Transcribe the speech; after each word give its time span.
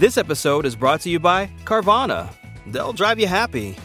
This 0.00 0.16
episode 0.16 0.64
is 0.64 0.74
brought 0.74 1.02
to 1.02 1.10
you 1.10 1.18
by 1.18 1.50
Carvana. 1.66 2.32
They'll 2.66 2.94
drive 2.94 3.20
you 3.20 3.26
happy. 3.26 3.76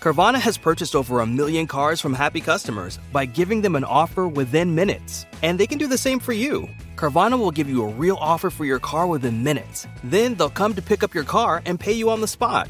Carvana 0.00 0.34
has 0.40 0.58
purchased 0.58 0.96
over 0.96 1.20
a 1.20 1.26
million 1.26 1.68
cars 1.68 2.00
from 2.00 2.12
happy 2.12 2.40
customers 2.40 2.98
by 3.12 3.24
giving 3.24 3.62
them 3.62 3.76
an 3.76 3.84
offer 3.84 4.26
within 4.26 4.74
minutes. 4.74 5.26
And 5.44 5.60
they 5.60 5.68
can 5.68 5.78
do 5.78 5.86
the 5.86 5.96
same 5.96 6.18
for 6.18 6.32
you. 6.32 6.68
Carvana 6.96 7.38
will 7.38 7.52
give 7.52 7.70
you 7.70 7.84
a 7.84 7.88
real 7.88 8.16
offer 8.16 8.50
for 8.50 8.64
your 8.64 8.80
car 8.80 9.06
within 9.06 9.44
minutes. 9.44 9.86
Then 10.02 10.34
they'll 10.34 10.50
come 10.50 10.74
to 10.74 10.82
pick 10.82 11.04
up 11.04 11.14
your 11.14 11.22
car 11.22 11.62
and 11.66 11.78
pay 11.78 11.92
you 11.92 12.10
on 12.10 12.20
the 12.20 12.26
spot. 12.26 12.68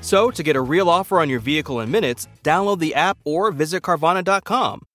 So, 0.00 0.30
to 0.30 0.42
get 0.42 0.56
a 0.56 0.62
real 0.62 0.88
offer 0.88 1.20
on 1.20 1.28
your 1.28 1.40
vehicle 1.40 1.80
in 1.80 1.90
minutes, 1.90 2.28
download 2.44 2.78
the 2.78 2.94
app 2.94 3.18
or 3.26 3.52
visit 3.52 3.82
Carvana.com. 3.82 4.86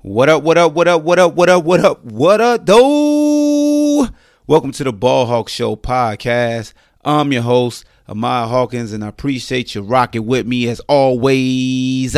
What 0.00 0.28
up, 0.28 0.42
what 0.42 0.58
up, 0.58 0.72
what 0.72 0.88
up, 0.88 1.04
what 1.04 1.18
up, 1.20 1.34
what 1.34 1.48
up, 1.48 1.64
what 1.64 1.80
up, 1.84 2.04
what 2.04 2.40
up, 2.40 2.66
though? 2.66 4.08
Welcome 4.48 4.72
to 4.72 4.84
the 4.84 4.92
Ball 4.92 5.26
Hawk 5.26 5.48
Show 5.48 5.76
podcast. 5.76 6.72
I'm 7.04 7.32
your 7.32 7.42
host, 7.42 7.84
Ahmad 8.08 8.48
Hawkins, 8.48 8.92
and 8.92 9.04
I 9.04 9.08
appreciate 9.08 9.76
you 9.76 9.82
rocking 9.82 10.26
with 10.26 10.44
me 10.44 10.68
as 10.68 10.80
always. 10.88 12.16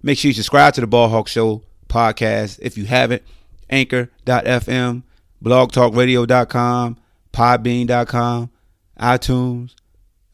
Make 0.00 0.16
sure 0.16 0.28
you 0.28 0.34
subscribe 0.34 0.74
to 0.74 0.80
the 0.80 0.86
Ball 0.86 1.08
Hawk 1.08 1.26
Show 1.26 1.64
podcast 1.94 2.58
if 2.60 2.76
you 2.76 2.86
haven't. 2.86 3.22
Anchor.fm, 3.70 5.02
blogtalkradio.com, 5.42 6.98
podbean.com, 7.32 8.50
iTunes, 9.00 9.74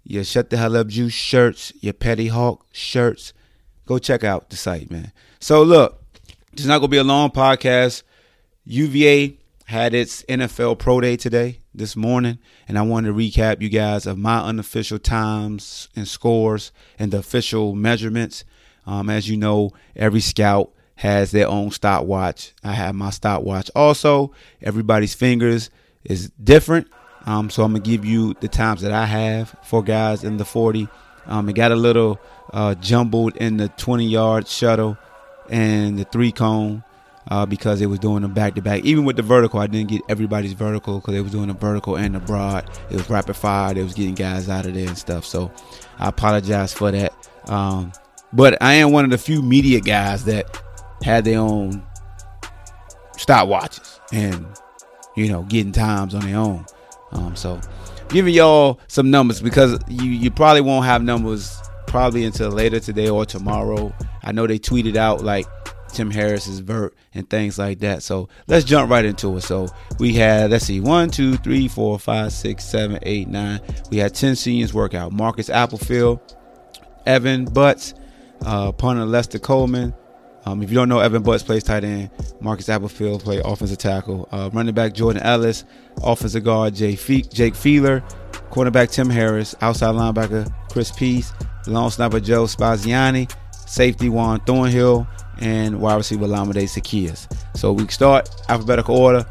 your 0.04 0.24
Shut 0.24 0.50
the 0.50 0.58
Hell 0.58 0.76
Up 0.76 0.88
Juice 0.88 1.14
shirts, 1.14 1.72
your 1.80 1.94
Petty 1.94 2.28
Hawk 2.28 2.66
shirts. 2.72 3.34
Go 3.86 4.00
check 4.00 4.24
out 4.24 4.50
the 4.50 4.58
site, 4.58 4.92
man. 4.92 5.12
So 5.40 5.64
look, 5.64 6.04
it's 6.52 6.66
not 6.66 6.80
gonna 6.80 6.90
be 6.90 6.98
a 6.98 7.04
long 7.04 7.32
podcast. 7.32 8.04
UVA 8.66 9.38
had 9.66 9.94
its 9.94 10.24
NFL 10.24 10.80
Pro 10.80 11.02
Day 11.02 11.16
today, 11.16 11.60
this 11.74 11.96
morning, 11.96 12.38
and 12.68 12.78
I 12.78 12.82
wanted 12.82 13.08
to 13.08 13.14
recap 13.14 13.62
you 13.62 13.70
guys 13.70 14.06
of 14.06 14.18
my 14.18 14.40
unofficial 14.40 15.00
times 15.00 15.90
and 15.96 16.08
scores 16.08 16.72
and 17.00 17.12
the 17.12 17.20
official 17.20 17.74
measurements. 17.74 18.44
Um, 18.86 19.10
as 19.10 19.30
you 19.30 19.38
know, 19.38 19.72
every 19.96 20.20
scout 20.20 20.72
has 20.96 21.32
their 21.32 21.48
own 21.48 21.72
stopwatch. 21.72 22.54
I 22.64 22.74
have 22.74 22.96
my 22.96 23.10
stopwatch. 23.10 23.72
Also, 23.76 24.34
everybody's 24.62 25.14
fingers 25.14 25.70
is 26.04 26.30
different. 26.32 26.88
Um, 27.26 27.50
so 27.50 27.64
I'm 27.64 27.72
gonna 27.74 27.84
give 27.84 28.06
you 28.06 28.36
the 28.40 28.48
times 28.48 28.82
that 28.82 28.92
I 28.92 29.06
have 29.06 29.56
for 29.64 29.84
guys 29.84 30.24
in 30.24 30.38
the 30.38 30.46
40. 30.46 30.88
Um, 31.26 31.48
it 31.50 31.54
got 31.54 31.72
a 31.72 31.76
little 31.76 32.20
uh, 32.52 32.76
jumbled 32.76 33.36
in 33.38 33.58
the 33.58 33.70
20 33.70 34.06
yard 34.06 34.48
shuttle 34.48 34.98
and 35.50 35.98
the 35.98 36.04
three 36.06 36.32
cone 36.32 36.84
uh, 37.30 37.46
because 37.46 37.80
they 37.80 37.86
was 37.86 38.00
doing 38.00 38.22
them 38.22 38.34
back 38.34 38.56
to 38.56 38.62
back. 38.62 38.84
Even 38.84 39.06
with 39.06 39.16
the 39.16 39.22
vertical, 39.22 39.60
I 39.60 39.68
didn't 39.68 39.90
get 39.90 40.02
everybody's 40.10 40.54
vertical 40.54 41.00
because 41.00 41.14
they 41.14 41.22
was 41.22 41.32
doing 41.32 41.48
the 41.48 41.54
vertical 41.54 41.96
and 41.96 42.16
the 42.16 42.20
broad. 42.20 42.70
It 42.90 42.98
was 42.98 43.10
rapid 43.10 43.36
fire. 43.36 43.74
They 43.74 43.84
was 43.84 43.94
getting 43.94 44.16
guys 44.16 44.50
out 44.50 44.66
of 44.66 44.74
there 44.74 44.88
and 44.88 44.98
stuff. 44.98 45.26
So 45.26 45.52
I 46.00 46.10
apologize 46.10 46.74
for 46.74 46.92
that. 46.92 47.14
Um, 47.48 47.92
but 48.34 48.62
I 48.62 48.74
am 48.76 48.92
one 48.92 49.06
of 49.06 49.12
the 49.12 49.18
few 49.18 49.42
media 49.42 49.80
guys 49.80 50.26
that 50.26 50.62
had 51.02 51.26
their 51.26 51.40
own 51.40 51.86
stopwatches 53.18 54.00
and 54.12 54.46
you 55.16 55.28
know 55.28 55.44
getting 55.44 55.72
times 55.72 56.16
on 56.16 56.22
their 56.22 56.38
own. 56.38 56.66
Um, 57.14 57.36
so 57.36 57.60
giving 58.10 58.34
y'all 58.34 58.80
some 58.88 59.10
numbers 59.10 59.42
because 59.42 59.80
you 59.88 60.10
you 60.10 60.30
probably 60.30 60.62
won't 60.62 60.86
have 60.86 61.02
numbers 61.04 61.60
probably 61.88 62.26
until 62.26 62.50
later 62.50 62.80
today 62.80 63.10
or 63.10 63.26
tomorrow. 63.26 63.94
I 64.24 64.32
know 64.32 64.48
they 64.48 64.60
tweeted 64.60 64.96
out 64.96 65.24
like 65.24 65.46
Tim 65.94 66.10
Harris's 66.10 66.60
vert 66.60 66.96
and 67.14 67.30
things 67.30 67.58
like 67.58 67.80
that. 67.80 68.04
So 68.04 68.28
let's 68.48 68.66
jump 68.66 68.90
right 68.90 69.06
into 69.06 69.38
it. 69.38 69.42
So 69.42 69.68
we 70.00 70.14
had, 70.14 70.52
let's 70.52 70.66
see, 70.66 70.80
one, 70.82 71.10
two, 71.10 71.38
three, 71.38 71.68
four, 71.68 72.00
five, 72.00 72.34
six, 72.34 72.66
seven, 72.66 73.00
eight, 73.04 73.28
nine. 73.28 73.62
We 73.92 73.98
had 73.98 74.16
10 74.16 74.36
seniors 74.36 74.74
workout. 74.74 75.12
Marcus 75.12 75.50
Applefield, 75.50 76.20
Evan 77.06 77.46
Butts, 77.46 77.94
uh, 78.44 78.72
punter 78.72 79.06
Lester 79.06 79.40
Coleman. 79.40 79.94
Um, 80.46 80.62
if 80.62 80.70
you 80.70 80.76
don't 80.76 80.90
know, 80.90 81.00
Evan 81.00 81.24
Butts 81.24 81.44
plays 81.44 81.64
tight 81.64 81.84
end. 81.84 82.10
Marcus 82.42 82.68
Applefield 82.68 83.24
play 83.24 83.42
offensive 83.44 83.78
tackle. 83.78 84.28
Uh, 84.32 84.50
running 84.52 84.74
back 84.74 84.94
Jordan 84.94 85.22
Ellis, 85.24 85.64
offensive 86.04 86.44
guard 86.44 86.76
Jay 86.76 86.96
Fe- 86.96 87.22
Jake 87.22 87.54
Fieler, 87.54 88.04
cornerback 88.52 88.92
Tim 88.92 89.10
Harris, 89.10 89.56
outside 89.62 89.96
linebacker 89.96 90.52
Chris 90.70 90.92
Peace, 90.92 91.32
long 91.68 91.90
snapper 91.90 92.20
Joe 92.20 92.44
Spaziani, 92.44 93.34
safety 93.56 94.10
Juan 94.10 94.40
Thornhill, 94.42 95.08
and 95.40 95.80
wide 95.80 95.96
receiver 95.96 96.26
Olamide 96.26 96.64
Zaccheaus. 96.64 97.28
So 97.56 97.72
we 97.72 97.88
start 97.88 98.30
alphabetical 98.50 98.98
order. 98.98 99.26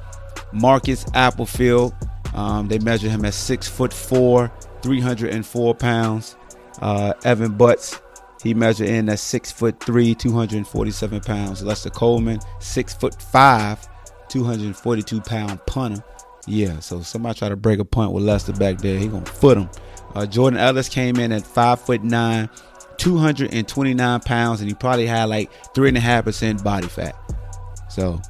Marcus 0.52 1.04
Applefield, 1.14 1.94
um, 2.34 2.68
they 2.68 2.78
measure 2.78 3.08
him 3.08 3.24
at 3.24 3.34
six 3.34 3.68
foot 3.68 3.92
four, 3.92 4.50
304 4.82 5.74
pounds. 5.74 6.36
Uh, 6.80 7.12
Evan 7.24 7.52
Butts, 7.52 8.00
he 8.42 8.54
measured 8.54 8.88
in 8.88 9.08
at 9.08 9.18
six 9.18 9.52
foot 9.52 9.78
three, 9.80 10.14
247 10.14 11.20
pounds. 11.20 11.62
Lester 11.62 11.90
Coleman, 11.90 12.40
six 12.58 12.92
foot 12.92 13.20
five, 13.20 13.86
242 14.28 15.20
pound 15.20 15.64
punter. 15.66 16.02
Yeah, 16.46 16.80
so 16.80 17.02
somebody 17.02 17.38
try 17.38 17.48
to 17.48 17.56
break 17.56 17.78
a 17.78 17.84
punt 17.84 18.12
with 18.12 18.24
Lester 18.24 18.52
back 18.52 18.78
there. 18.78 18.98
He 18.98 19.06
gonna 19.06 19.24
foot 19.26 19.58
him. 19.58 19.68
Uh, 20.14 20.26
Jordan 20.26 20.58
Ellis 20.58 20.88
came 20.88 21.16
in 21.16 21.30
at 21.32 21.46
five 21.46 21.80
foot 21.80 22.02
nine, 22.02 22.50
229 22.98 24.20
pounds, 24.20 24.60
and 24.60 24.68
he 24.68 24.74
probably 24.74 25.06
had 25.06 25.24
like 25.24 25.50
three 25.74 25.88
and 25.88 25.96
a 25.96 26.00
half 26.00 26.24
percent 26.24 26.64
body 26.64 26.88
fat. 26.88 27.14
So 27.88 28.20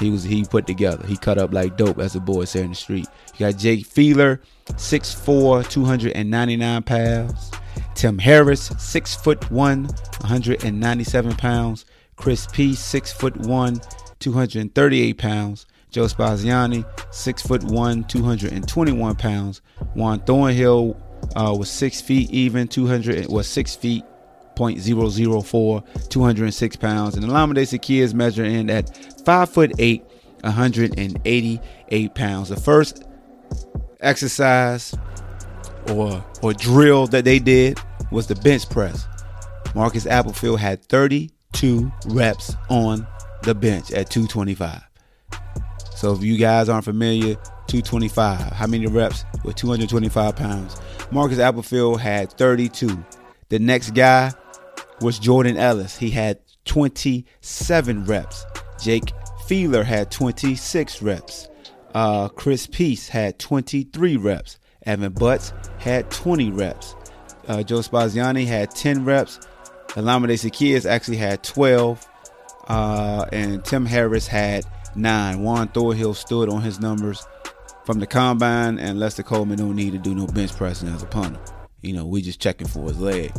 he 0.00 0.10
was 0.10 0.22
he 0.22 0.44
put 0.44 0.66
together. 0.66 1.06
He 1.06 1.16
cut 1.16 1.38
up 1.38 1.52
like 1.52 1.76
dope, 1.76 1.98
as 1.98 2.14
the 2.14 2.20
boys 2.20 2.50
say 2.50 2.62
in 2.62 2.70
the 2.70 2.74
street. 2.74 3.06
You 3.34 3.46
got 3.46 3.58
Jake 3.58 3.86
Fieler, 3.86 4.40
6'4, 4.66 5.68
299 5.68 6.82
pounds. 6.82 7.50
Tim 7.98 8.16
Harris, 8.18 8.70
six 8.78 9.16
foot 9.16 9.50
one, 9.50 9.86
197 10.20 11.34
pounds. 11.34 11.84
Chris 12.14 12.46
Peace, 12.46 12.78
six 12.78 13.10
foot 13.12 13.36
one, 13.38 13.80
238 14.20 15.18
pounds. 15.18 15.66
Joe 15.90 16.04
Spaziani, 16.04 16.84
six 17.12 17.42
foot 17.42 17.64
one, 17.64 18.04
221 18.04 19.16
pounds. 19.16 19.62
Juan 19.94 20.20
Thornhill 20.20 20.96
uh, 21.34 21.56
was 21.58 21.68
six 21.68 22.00
feet 22.00 22.30
even, 22.30 22.68
200 22.68 23.26
was 23.26 23.48
six 23.48 23.74
feet. 23.74 24.04
0.004, 24.54 26.08
206 26.08 26.76
pounds, 26.76 27.16
and 27.16 27.24
Olamide 27.24 27.62
Zaccheaus 27.62 28.14
measuring 28.14 28.54
in 28.54 28.70
at 28.70 29.24
five 29.24 29.50
foot 29.50 29.72
eight, 29.80 30.04
188 30.42 32.14
pounds. 32.14 32.48
The 32.48 32.56
first 32.56 33.04
exercise 34.00 34.94
or 35.90 36.24
or 36.42 36.52
drill 36.52 37.06
that 37.08 37.24
they 37.24 37.38
did 37.38 37.78
was 38.10 38.26
the 38.26 38.34
bench 38.36 38.68
press. 38.68 39.06
Marcus 39.74 40.06
Applefield 40.06 40.58
had 40.58 40.84
32 40.84 41.92
reps 42.06 42.54
on 42.68 43.06
the 43.42 43.54
bench 43.54 43.90
at 43.92 44.10
225. 44.10 44.82
So 45.94 46.12
if 46.12 46.22
you 46.22 46.38
guys 46.38 46.68
aren't 46.68 46.84
familiar, 46.84 47.34
225. 47.66 48.52
How 48.52 48.66
many 48.66 48.86
reps 48.86 49.24
with 49.44 49.56
225 49.56 50.36
pounds? 50.36 50.76
Marcus 51.10 51.38
Applefield 51.38 52.00
had 52.00 52.32
32. 52.32 53.04
The 53.48 53.58
next 53.58 53.90
guy 53.94 54.32
was 55.00 55.18
Jordan 55.18 55.56
Ellis. 55.56 55.96
He 55.96 56.10
had 56.10 56.38
27 56.64 58.04
reps. 58.04 58.44
Jake 58.80 59.12
Fieler 59.46 59.84
had 59.84 60.10
26 60.10 61.02
reps. 61.02 61.48
Uh, 61.94 62.28
Chris 62.28 62.66
Peace 62.66 63.08
had 63.08 63.38
23 63.38 64.16
reps. 64.16 64.58
Evan 64.88 65.12
Butts 65.12 65.52
had 65.78 66.10
20 66.10 66.50
reps. 66.50 66.96
Uh, 67.46 67.62
Joe 67.62 67.80
Spaziani 67.80 68.46
had 68.46 68.70
10 68.70 69.04
reps. 69.04 69.38
Olamide 69.88 70.32
Zaccheaus 70.32 70.88
actually 70.88 71.18
had 71.18 71.44
12. 71.44 72.06
Uh, 72.66 73.26
and 73.32 73.64
Tim 73.64 73.86
Harris 73.86 74.26
had 74.26 74.64
9. 74.96 75.42
Juan 75.42 75.68
Thornhill 75.68 76.14
stood 76.14 76.48
on 76.48 76.62
his 76.62 76.80
numbers 76.80 77.26
from 77.84 78.00
the 78.00 78.06
combine, 78.06 78.78
and 78.78 78.98
Lester 78.98 79.22
Coleman 79.22 79.58
don't 79.58 79.76
need 79.76 79.92
to 79.92 79.98
do 79.98 80.14
no 80.14 80.26
bench 80.26 80.54
pressing 80.54 80.88
as 80.88 81.02
a 81.02 81.06
punter. 81.06 81.40
You 81.82 81.92
know, 81.94 82.06
we 82.06 82.20
just 82.20 82.40
checking 82.40 82.66
for 82.66 82.84
his 82.84 82.98
leg. 82.98 83.32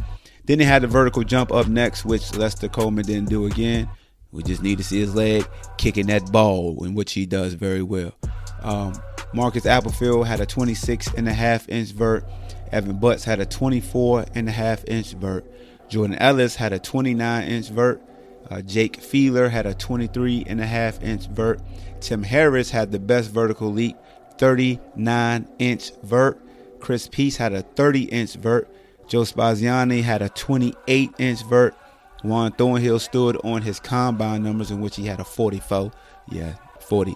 Then 0.46 0.58
they 0.58 0.66
had 0.66 0.82
the 0.82 0.88
vertical 0.88 1.24
jump 1.24 1.52
up 1.52 1.68
next, 1.68 2.06
which 2.06 2.36
Lester 2.36 2.68
Coleman 2.68 3.06
didn't 3.06 3.30
do 3.30 3.46
again. 3.46 3.90
We 4.32 4.42
just 4.44 4.64
need 4.64 4.78
to 4.80 4.84
see 4.84 5.00
his 5.00 5.14
leg 5.14 5.48
kicking 5.78 6.08
that 6.08 6.32
ball, 6.32 6.84
in 6.84 6.96
which 6.96 7.14
he 7.14 7.26
does 7.26 7.54
very 7.54 7.84
well. 7.84 8.14
Um, 8.62 8.94
Marcus 9.34 9.66
Applefield 9.66 10.26
had 10.26 10.40
a 10.40 10.46
26 10.46 11.14
and 11.14 11.28
a 11.28 11.34
half 11.34 11.70
inch 11.70 11.92
vert. 11.92 12.26
Evan 12.72 12.98
Butts 12.98 13.24
had 13.24 13.40
a 13.40 13.46
24 13.46 14.26
and 14.36 14.48
a 14.48 14.52
half 14.52 14.84
inch 14.86 15.14
vert. 15.14 15.46
Jordan 15.88 16.18
Ellis 16.18 16.56
had 16.56 16.74
a 16.74 16.80
29 16.80 17.48
inch 17.48 17.70
vert. 17.70 18.02
Uh, 18.50 18.62
Jake 18.62 19.00
Fieler 19.00 19.50
had 19.50 19.66
a 19.66 19.74
23 19.74 20.46
and 20.48 20.60
a 20.60 20.66
half 20.66 21.02
inch 21.04 21.28
vert. 21.28 21.62
Tim 22.00 22.24
Harris 22.24 22.72
had 22.72 22.92
the 22.92 23.00
best 23.00 23.32
vertical 23.32 23.72
leap, 23.72 23.98
39 24.38 25.48
inch 25.60 25.92
vert. 26.04 26.42
Chris 26.80 27.08
Peace 27.08 27.38
had 27.38 27.54
a 27.54 27.62
30 27.62 28.04
inch 28.06 28.34
vert. 28.36 28.68
Joe 29.08 29.22
Spaziani 29.22 30.02
had 30.02 30.22
a 30.22 30.30
28 30.30 31.12
inch 31.18 31.44
vert. 31.44 31.76
Juan 32.24 32.52
Thornhill 32.52 33.00
stood 33.00 33.38
on 33.44 33.62
his 33.62 33.80
combine 33.80 34.44
numbers 34.44 34.72
in 34.72 34.82
which 34.82 34.96
he 34.96 35.06
had 35.06 35.20
a 35.20 35.24
44. 35.24 35.92
Yeah, 36.32 36.54
40, 36.80 37.16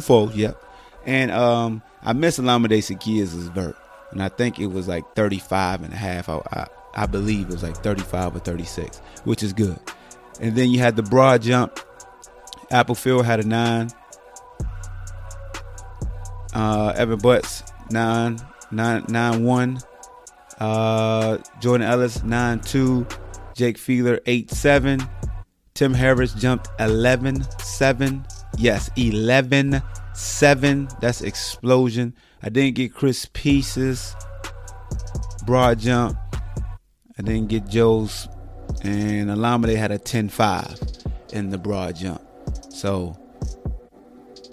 four, 0.00 0.30
yep. 0.32 0.62
And 1.04 1.30
um, 1.30 1.82
I 2.02 2.12
missed 2.12 2.40
Olamide 2.40 2.78
Zaccheaus' 2.78 3.52
vert. 3.52 3.76
And 4.10 4.22
I 4.22 4.28
think 4.28 4.58
it 4.58 4.66
was 4.66 4.88
like 4.88 5.14
35 5.14 5.82
and 5.82 5.92
a 5.92 5.96
half. 5.96 6.28
I, 6.28 6.40
I, 6.52 6.66
I 6.94 7.06
believe 7.06 7.48
it 7.48 7.52
was 7.52 7.62
like 7.62 7.76
35 7.78 8.36
or 8.36 8.38
36, 8.40 8.98
which 9.24 9.42
is 9.42 9.52
good. 9.52 9.78
And 10.40 10.54
then 10.54 10.70
you 10.70 10.78
had 10.78 10.96
the 10.96 11.02
broad 11.02 11.42
jump. 11.42 11.78
Applefield 12.70 13.24
had 13.24 13.40
a 13.40 13.46
nine. 13.46 13.90
Uh, 16.54 16.92
Evan 16.96 17.18
Butts 17.18 17.62
nine, 17.90 18.38
nine, 18.70 19.04
nine 19.08 19.44
one. 19.44 19.78
Uh, 20.58 21.38
Jordan 21.60 21.86
Ellis 21.86 22.22
nine 22.22 22.60
two. 22.60 23.06
Jake 23.54 23.78
Fieler 23.78 24.20
eight 24.26 24.50
seven. 24.50 25.00
Tim 25.74 25.94
Harris 25.94 26.34
jumped 26.34 26.68
11 26.78 27.46
7. 27.58 28.24
Yes, 28.58 28.90
11 28.96 29.82
7. 30.14 30.88
That's 31.00 31.22
explosion. 31.22 32.14
I 32.42 32.48
didn't 32.48 32.74
get 32.74 32.94
Chris 32.94 33.28
Peace's. 33.32 34.14
Broad 35.46 35.78
jump. 35.78 36.16
I 37.18 37.22
didn't 37.22 37.48
get 37.48 37.66
Joe's. 37.68 38.28
And 38.82 39.30
Olamide 39.30 39.76
had 39.76 39.92
a 39.92 39.98
10 39.98 40.28
5 40.28 40.80
in 41.32 41.50
the 41.50 41.58
broad 41.58 41.96
jump. 41.96 42.20
So 42.70 43.16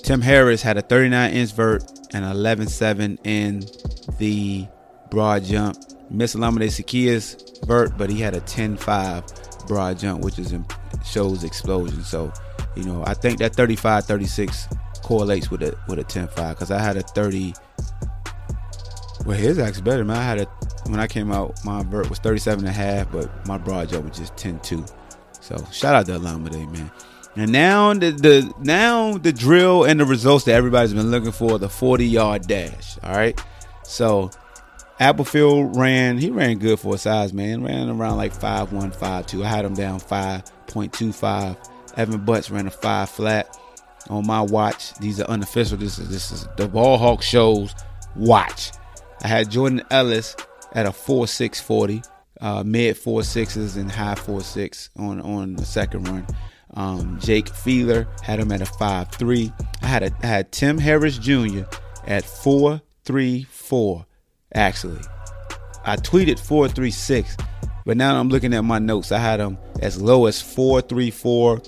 Tim 0.04 0.22
Harris 0.22 0.62
had 0.62 0.78
a 0.78 0.82
39 0.82 1.32
inch 1.32 1.54
vert 1.54 1.84
and 2.14 2.26
11 2.26 2.68
7 2.68 3.20
in 3.24 3.66
the 4.18 4.68
broad 5.10 5.44
jump. 5.44 5.78
Miss 6.10 6.36
Olamide 6.36 6.68
Zaccheaus 6.68 7.66
vert, 7.66 7.98
but 7.98 8.10
he 8.10 8.20
had 8.20 8.34
a 8.34 8.40
10 8.42 8.78
5 8.78 9.68
broad 9.68 10.00
jump, 10.00 10.24
which 10.24 10.40
is 10.40 10.54
shows 11.06 11.44
explosion. 11.44 12.04
So, 12.04 12.32
you 12.76 12.84
know, 12.84 13.04
I 13.06 13.14
think 13.14 13.40
that 13.40 13.56
35 13.56 14.06
36 14.06 14.68
correlates 15.10 15.50
with 15.50 15.64
a 15.64 15.76
with 15.88 15.98
a 15.98 16.04
10 16.04 16.28
5 16.28 16.56
because 16.56 16.70
I 16.70 16.80
had 16.80 16.96
a 16.96 17.02
30. 17.02 17.56
Well, 19.26 19.36
his 19.36 19.58
actually 19.58 19.82
better, 19.82 20.06
man. 20.06 20.18
I 20.18 20.24
had 20.24 20.42
a 20.42 20.46
when 20.88 21.00
I 21.00 21.08
came 21.08 21.32
out, 21.32 21.58
my 21.66 21.82
vert 21.82 22.10
was 22.12 22.20
37 22.20 22.60
and 22.60 22.70
a 22.70 22.72
half, 22.72 23.12
but 23.12 23.30
my 23.48 23.58
broad 23.58 23.90
jump 23.90 24.08
was 24.08 24.20
just 24.20 24.38
10 24.38 24.60
2. 24.60 24.86
So, 25.42 25.58
shout 25.72 25.96
out 25.96 26.06
to 26.06 26.12
Olamide, 26.20 26.72
man. 26.72 26.92
And 27.36 27.52
now 27.52 27.94
the, 27.96 28.12
the 28.12 28.54
now 28.60 29.18
the 29.18 29.34
drill 29.34 29.84
and 29.84 30.00
the 30.00 30.06
results 30.06 30.46
that 30.46 30.54
everybody's 30.54 30.94
been 30.94 31.10
looking 31.10 31.32
for, 31.32 31.58
the 31.58 31.70
40 31.70 32.06
yard 32.06 32.44
dash. 32.44 33.00
All 33.02 33.16
right. 33.16 33.40
So 33.84 34.30
Applefield 35.00 35.76
ran, 35.76 36.20
he 36.20 36.30
ran 36.30 36.60
good 36.60 36.80
for 36.80 36.94
a 36.94 36.98
size, 37.00 37.34
man. 37.34 37.64
Ran 37.64 37.90
around 37.90 38.18
like 38.18 38.34
5'1, 38.34 38.96
5'2. 38.96 39.44
I 39.44 39.48
had 39.48 39.66
him 39.66 39.74
down 39.74 40.00
5.25. 40.00 41.58
Evan 41.98 42.26
Butts 42.26 42.52
ran 42.52 42.68
a 42.68 42.72
five 42.72 43.10
flat 43.10 43.58
on 44.10 44.26
my 44.26 44.42
watch. 44.42 44.94
These 44.96 45.20
are 45.20 45.30
unofficial. 45.30 45.78
This 45.78 46.00
is 46.00 46.10
this 46.10 46.32
is 46.32 46.48
the 46.58 46.68
Ball 46.68 46.98
Hawk 46.98 47.22
shows 47.22 47.74
watch. 48.16 48.72
I 49.24 49.28
had 49.28 49.52
Jordan 49.52 49.84
Ellis 49.92 50.36
at 50.74 50.86
a 50.86 50.92
4.640, 50.92 52.08
uh, 52.42 52.64
mid 52.64 52.96
4.6s 52.96 53.76
and 53.76 53.92
high 53.92 54.16
4.6 54.16 54.90
on 54.98 55.22
on 55.22 55.56
the 55.56 55.66
second 55.66 56.08
run. 56.08 56.28
Um, 56.76 57.20
Jake 57.20 57.48
Fieler 57.48 58.08
had 58.22 58.40
him 58.40 58.52
at 58.52 58.62
a 58.62 58.66
5'3. 58.66 59.52
I 59.82 59.86
had 59.88 60.04
a 60.04 60.12
I 60.22 60.28
had 60.28 60.52
Tim 60.52 60.78
Harris 60.78 61.18
Jr. 61.18 61.64
at 62.06 62.24
4'3'4 62.24 64.06
actually. 64.54 65.02
I 65.86 65.96
tweeted 65.96 66.40
436, 66.40 67.38
but 67.86 67.98
now 67.98 68.20
I'm 68.20 68.30
looking 68.30 68.54
at 68.54 68.64
my 68.64 68.80
notes. 68.80 69.12
I 69.12 69.18
had 69.18 69.40
them 69.40 69.58
as 69.82 70.00
low 70.00 70.26
as 70.26 70.42
434 70.42 71.62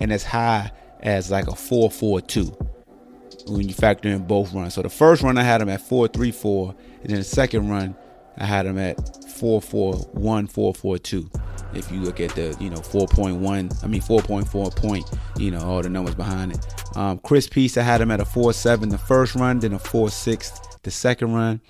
and 0.00 0.12
as 0.12 0.24
high 0.24 0.72
as 1.00 1.30
like 1.30 1.46
a 1.46 1.54
442 1.54 2.56
when 3.48 3.68
you 3.68 3.74
factor 3.74 4.08
in 4.08 4.26
both 4.26 4.52
runs. 4.52 4.74
So 4.74 4.82
the 4.82 4.88
first 4.88 5.22
run 5.22 5.38
I 5.38 5.42
had 5.42 5.60
him 5.60 5.68
at 5.68 5.80
434, 5.80 6.74
and 7.02 7.10
then 7.10 7.18
the 7.18 7.24
second 7.24 7.68
run 7.68 7.96
I 8.36 8.44
had 8.44 8.66
him 8.66 8.78
at 8.78 8.96
441, 9.28 10.46
442. 10.46 11.30
If 11.74 11.92
you 11.92 12.00
look 12.00 12.20
at 12.20 12.30
the, 12.30 12.56
you 12.60 12.70
know, 12.70 12.78
4.1, 12.78 13.84
I 13.84 13.86
mean 13.86 14.00
4.4 14.00 14.76
point, 14.76 15.10
you 15.36 15.50
know, 15.50 15.60
all 15.60 15.82
the 15.82 15.88
numbers 15.88 16.14
behind 16.14 16.52
it. 16.52 16.96
Um, 16.96 17.18
Chris 17.18 17.46
Peace, 17.46 17.76
I 17.76 17.82
had 17.82 18.00
him 18.00 18.10
at 18.10 18.20
a 18.20 18.24
4-7 18.24 18.90
the 18.90 18.98
first 18.98 19.34
run, 19.34 19.58
then 19.58 19.74
a 19.74 19.78
4-6 19.78 20.82
the 20.82 20.90
second 20.90 21.34
run. 21.34 21.60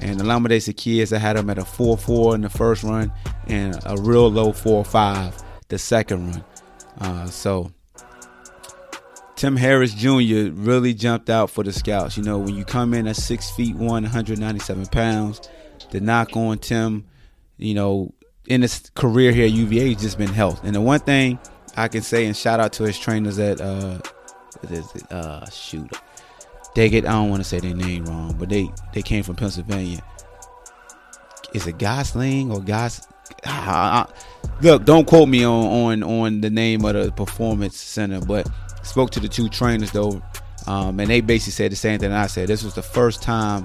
And 0.00 0.20
Olamide 0.20 0.56
Zaccheaus, 0.56 1.12
I 1.14 1.18
had 1.18 1.36
him 1.36 1.50
at 1.50 1.58
a 1.58 1.62
4-4 1.62 2.34
in 2.36 2.40
the 2.42 2.50
first 2.50 2.82
run 2.82 3.12
and 3.46 3.78
a 3.84 3.96
real 4.00 4.30
low 4.30 4.52
4-5 4.52 5.42
the 5.68 5.78
second 5.78 6.30
run. 6.30 6.44
Uh, 6.98 7.26
so 7.26 7.72
Tim 9.42 9.56
Harris 9.56 9.92
Jr. 9.92 10.52
really 10.52 10.94
jumped 10.94 11.28
out 11.28 11.50
for 11.50 11.64
the 11.64 11.72
scouts. 11.72 12.16
You 12.16 12.22
know, 12.22 12.38
when 12.38 12.54
you 12.54 12.64
come 12.64 12.94
in 12.94 13.08
at 13.08 13.16
six 13.16 13.50
feet 13.50 13.74
one, 13.74 14.04
197 14.04 14.86
pounds, 14.86 15.40
the 15.90 16.00
knock 16.00 16.36
on 16.36 16.58
Tim, 16.58 17.06
you 17.56 17.74
know, 17.74 18.14
in 18.46 18.62
his 18.62 18.88
career 18.94 19.32
here 19.32 19.46
at 19.46 19.50
UVA, 19.50 19.94
has 19.94 20.00
just 20.00 20.16
been 20.16 20.32
health. 20.32 20.60
And 20.62 20.76
the 20.76 20.80
one 20.80 21.00
thing 21.00 21.40
I 21.76 21.88
can 21.88 22.02
say, 22.02 22.26
and 22.26 22.36
shout 22.36 22.60
out 22.60 22.72
to 22.74 22.84
his 22.84 22.96
trainers 22.96 23.40
at, 23.40 23.60
uh? 23.60 23.98
Uh, 25.10 25.50
shoot, 25.50 25.90
they 26.76 26.88
get 26.88 27.04
I 27.04 27.10
don't 27.10 27.28
want 27.28 27.42
to 27.42 27.48
say 27.48 27.58
their 27.58 27.74
name 27.74 28.04
wrong, 28.04 28.36
but 28.38 28.48
they 28.48 28.70
they 28.94 29.02
came 29.02 29.24
from 29.24 29.34
Pennsylvania. 29.34 30.04
Is 31.52 31.66
it 31.66 31.78
Gosling 31.78 32.52
or 32.52 32.60
Gos? 32.60 33.08
look, 34.60 34.84
don't 34.84 35.04
quote 35.04 35.28
me 35.28 35.44
on 35.44 35.64
on 35.64 36.02
on 36.04 36.40
the 36.42 36.50
name 36.50 36.84
of 36.84 36.94
the 36.94 37.10
performance 37.10 37.76
center, 37.76 38.20
but 38.20 38.48
spoke 38.82 39.10
to 39.10 39.20
the 39.20 39.28
two 39.28 39.48
trainers 39.48 39.90
though, 39.92 40.22
um, 40.66 41.00
and 41.00 41.08
they 41.10 41.20
basically 41.20 41.52
said 41.52 41.72
the 41.72 41.76
same 41.76 41.98
thing 42.00 42.12
I 42.12 42.26
said. 42.26 42.48
This 42.48 42.62
was 42.62 42.74
the 42.74 42.82
first 42.82 43.22
time 43.22 43.64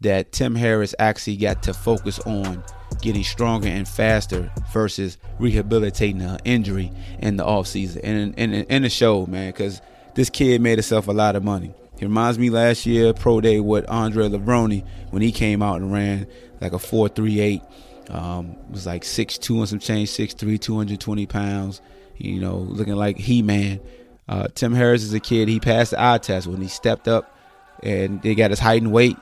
that 0.00 0.32
Tim 0.32 0.54
Harris 0.54 0.94
actually 0.98 1.36
got 1.36 1.62
to 1.64 1.74
focus 1.74 2.18
on 2.20 2.62
getting 3.00 3.22
stronger 3.22 3.68
and 3.68 3.86
faster 3.86 4.50
versus 4.72 5.18
rehabilitating 5.38 6.22
an 6.22 6.38
injury 6.44 6.90
in 7.20 7.36
the 7.36 7.44
offseason 7.44 8.00
and 8.02 8.34
in, 8.38 8.52
in, 8.54 8.64
in 8.66 8.82
the 8.82 8.90
show, 8.90 9.26
man, 9.26 9.50
because 9.50 9.80
this 10.14 10.30
kid 10.30 10.60
made 10.60 10.78
himself 10.78 11.08
a 11.08 11.12
lot 11.12 11.36
of 11.36 11.44
money. 11.44 11.74
He 11.98 12.04
reminds 12.04 12.38
me 12.38 12.50
last 12.50 12.86
year 12.86 13.12
pro 13.12 13.40
day 13.40 13.60
with 13.60 13.88
Andre 13.88 14.28
Levrone 14.28 14.84
when 15.10 15.22
he 15.22 15.32
came 15.32 15.62
out 15.62 15.80
and 15.80 15.92
ran 15.92 16.26
like 16.60 16.72
a 16.72 16.78
438. 16.78 17.62
Um, 18.10 18.56
was 18.70 18.84
like 18.84 19.02
6'2 19.02 19.58
and 19.58 19.68
some 19.68 19.78
change, 19.78 20.10
6'3, 20.10 20.60
220 20.60 21.26
pounds. 21.26 21.80
You 22.16 22.40
know, 22.40 22.56
looking 22.56 22.94
like 22.94 23.16
He 23.16 23.42
Man. 23.42 23.80
Uh, 24.28 24.48
Tim 24.54 24.72
Harris 24.72 25.02
is 25.02 25.12
a 25.12 25.20
kid. 25.20 25.48
He 25.48 25.60
passed 25.60 25.90
the 25.90 26.02
eye 26.02 26.18
test 26.18 26.46
when 26.46 26.60
he 26.60 26.68
stepped 26.68 27.08
up 27.08 27.36
and 27.82 28.22
they 28.22 28.34
got 28.34 28.50
his 28.50 28.58
height 28.58 28.82
and 28.82 28.92
weight. 28.92 29.16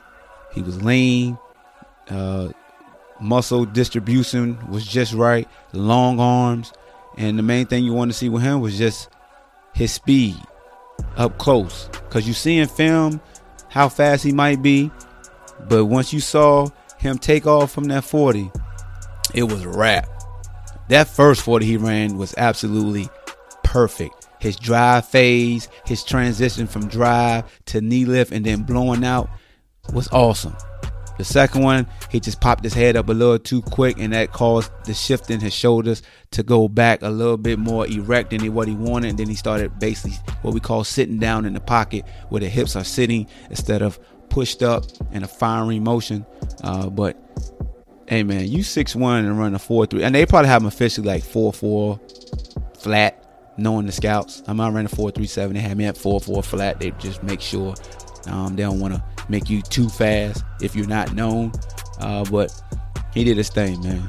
He 0.52 0.62
was 0.62 0.82
lean. 0.82 1.38
Uh, 2.08 2.50
muscle 3.20 3.64
distribution 3.64 4.58
was 4.70 4.86
just 4.86 5.12
right. 5.12 5.48
Long 5.72 6.20
arms. 6.20 6.72
And 7.16 7.38
the 7.38 7.42
main 7.42 7.66
thing 7.66 7.84
you 7.84 7.92
want 7.92 8.10
to 8.10 8.16
see 8.16 8.28
with 8.28 8.42
him 8.42 8.60
was 8.60 8.78
just 8.78 9.08
his 9.74 9.92
speed 9.92 10.36
up 11.16 11.38
close 11.38 11.88
because 11.92 12.26
you 12.26 12.34
see 12.34 12.58
in 12.58 12.68
film 12.68 13.20
how 13.68 13.88
fast 13.88 14.22
he 14.22 14.32
might 14.32 14.62
be, 14.62 14.90
but 15.68 15.86
once 15.86 16.12
you 16.12 16.20
saw 16.20 16.68
him 16.98 17.18
take 17.18 17.46
off 17.46 17.72
from 17.72 17.84
that 17.84 18.04
40, 18.04 18.50
it 19.34 19.44
was 19.44 19.62
a 19.62 19.68
wrap. 19.68 20.08
That 20.88 21.08
first 21.08 21.42
40 21.42 21.64
he 21.64 21.76
ran 21.76 22.18
was 22.18 22.34
absolutely 22.36 23.08
perfect. 23.64 24.21
His 24.42 24.56
drive 24.56 25.06
phase, 25.06 25.68
his 25.86 26.02
transition 26.02 26.66
from 26.66 26.88
drive 26.88 27.44
to 27.66 27.80
knee 27.80 28.04
lift 28.04 28.32
and 28.32 28.44
then 28.44 28.64
blowing 28.64 29.04
out 29.04 29.30
was 29.94 30.08
awesome. 30.10 30.56
The 31.16 31.22
second 31.22 31.62
one, 31.62 31.86
he 32.10 32.18
just 32.18 32.40
popped 32.40 32.64
his 32.64 32.74
head 32.74 32.96
up 32.96 33.08
a 33.08 33.12
little 33.12 33.38
too 33.38 33.62
quick, 33.62 34.00
and 34.00 34.12
that 34.12 34.32
caused 34.32 34.72
the 34.84 34.94
shift 34.94 35.30
in 35.30 35.38
his 35.38 35.54
shoulders 35.54 36.02
to 36.32 36.42
go 36.42 36.66
back 36.66 37.02
a 37.02 37.08
little 37.08 37.36
bit 37.36 37.60
more 37.60 37.86
erect 37.86 38.30
than 38.30 38.52
what 38.52 38.66
he 38.66 38.74
wanted. 38.74 39.10
And 39.10 39.18
then 39.20 39.28
he 39.28 39.36
started 39.36 39.78
basically 39.78 40.16
what 40.40 40.54
we 40.54 40.58
call 40.58 40.82
sitting 40.82 41.18
down 41.18 41.44
in 41.44 41.52
the 41.52 41.60
pocket, 41.60 42.04
where 42.30 42.40
the 42.40 42.48
hips 42.48 42.74
are 42.74 42.82
sitting 42.82 43.28
instead 43.48 43.80
of 43.80 44.00
pushed 44.28 44.64
up 44.64 44.86
in 45.12 45.22
a 45.22 45.28
firing 45.28 45.84
motion. 45.84 46.26
Uh, 46.64 46.90
but 46.90 47.16
hey, 48.08 48.24
man, 48.24 48.48
you 48.48 48.64
six 48.64 48.96
one 48.96 49.24
and 49.24 49.38
run 49.38 49.54
a 49.54 49.60
four 49.60 49.86
three, 49.86 50.02
and 50.02 50.12
they 50.16 50.26
probably 50.26 50.48
have 50.48 50.62
him 50.62 50.66
officially 50.66 51.06
like 51.06 51.22
four 51.22 51.52
four 51.52 52.00
flat. 52.76 53.21
Knowing 53.58 53.86
the 53.86 53.92
scouts, 53.92 54.42
I'm 54.46 54.56
not 54.56 54.72
running 54.72 54.88
four 54.88 55.10
three 55.10 55.26
seven. 55.26 55.54
They 55.54 55.60
had 55.60 55.76
me 55.76 55.84
at 55.84 55.96
four 55.96 56.20
four 56.20 56.42
flat. 56.42 56.80
They 56.80 56.90
just 56.92 57.22
make 57.22 57.40
sure 57.40 57.74
um, 58.26 58.56
they 58.56 58.62
don't 58.62 58.80
want 58.80 58.94
to 58.94 59.04
make 59.28 59.50
you 59.50 59.62
too 59.62 59.88
fast 59.88 60.44
if 60.60 60.74
you're 60.74 60.86
not 60.86 61.14
known. 61.14 61.52
Uh, 62.00 62.24
but 62.30 62.50
he 63.12 63.24
did 63.24 63.36
his 63.36 63.50
thing, 63.50 63.82
man. 63.82 64.08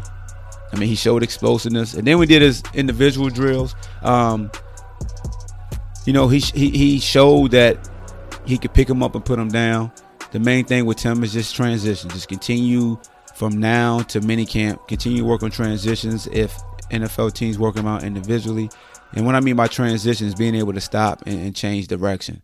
I 0.71 0.77
mean, 0.77 0.89
he 0.89 0.95
showed 0.95 1.23
explosiveness, 1.23 1.93
and 1.93 2.07
then 2.07 2.17
we 2.17 2.25
did 2.25 2.41
his 2.41 2.63
individual 2.73 3.29
drills. 3.29 3.75
Um, 4.01 4.49
you 6.05 6.13
know, 6.13 6.27
he, 6.27 6.39
he 6.39 6.69
he 6.71 6.99
showed 6.99 7.51
that 7.51 7.89
he 8.45 8.57
could 8.57 8.73
pick 8.73 8.89
him 8.89 9.03
up 9.03 9.15
and 9.15 9.23
put 9.23 9.39
him 9.39 9.49
down. 9.49 9.91
The 10.31 10.39
main 10.39 10.65
thing 10.65 10.85
with 10.85 10.99
him 10.99 11.23
is 11.23 11.33
just 11.33 11.55
transition. 11.55 12.09
Just 12.09 12.27
continue 12.27 12.99
from 13.35 13.59
now 13.59 13.99
to 13.99 14.19
minicamp. 14.19 14.87
Continue 14.87 15.23
work 15.25 15.43
on 15.43 15.51
transitions 15.51 16.27
if 16.27 16.57
NFL 16.89 17.33
teams 17.33 17.59
work 17.59 17.75
them 17.75 17.85
out 17.85 18.03
individually. 18.03 18.69
And 19.15 19.25
what 19.25 19.35
I 19.35 19.39
mean 19.39 19.55
by 19.55 19.67
transition 19.67 20.27
is 20.27 20.35
being 20.35 20.55
able 20.55 20.73
to 20.73 20.81
stop 20.81 21.23
and, 21.25 21.39
and 21.39 21.55
change 21.55 21.87
direction 21.87 22.41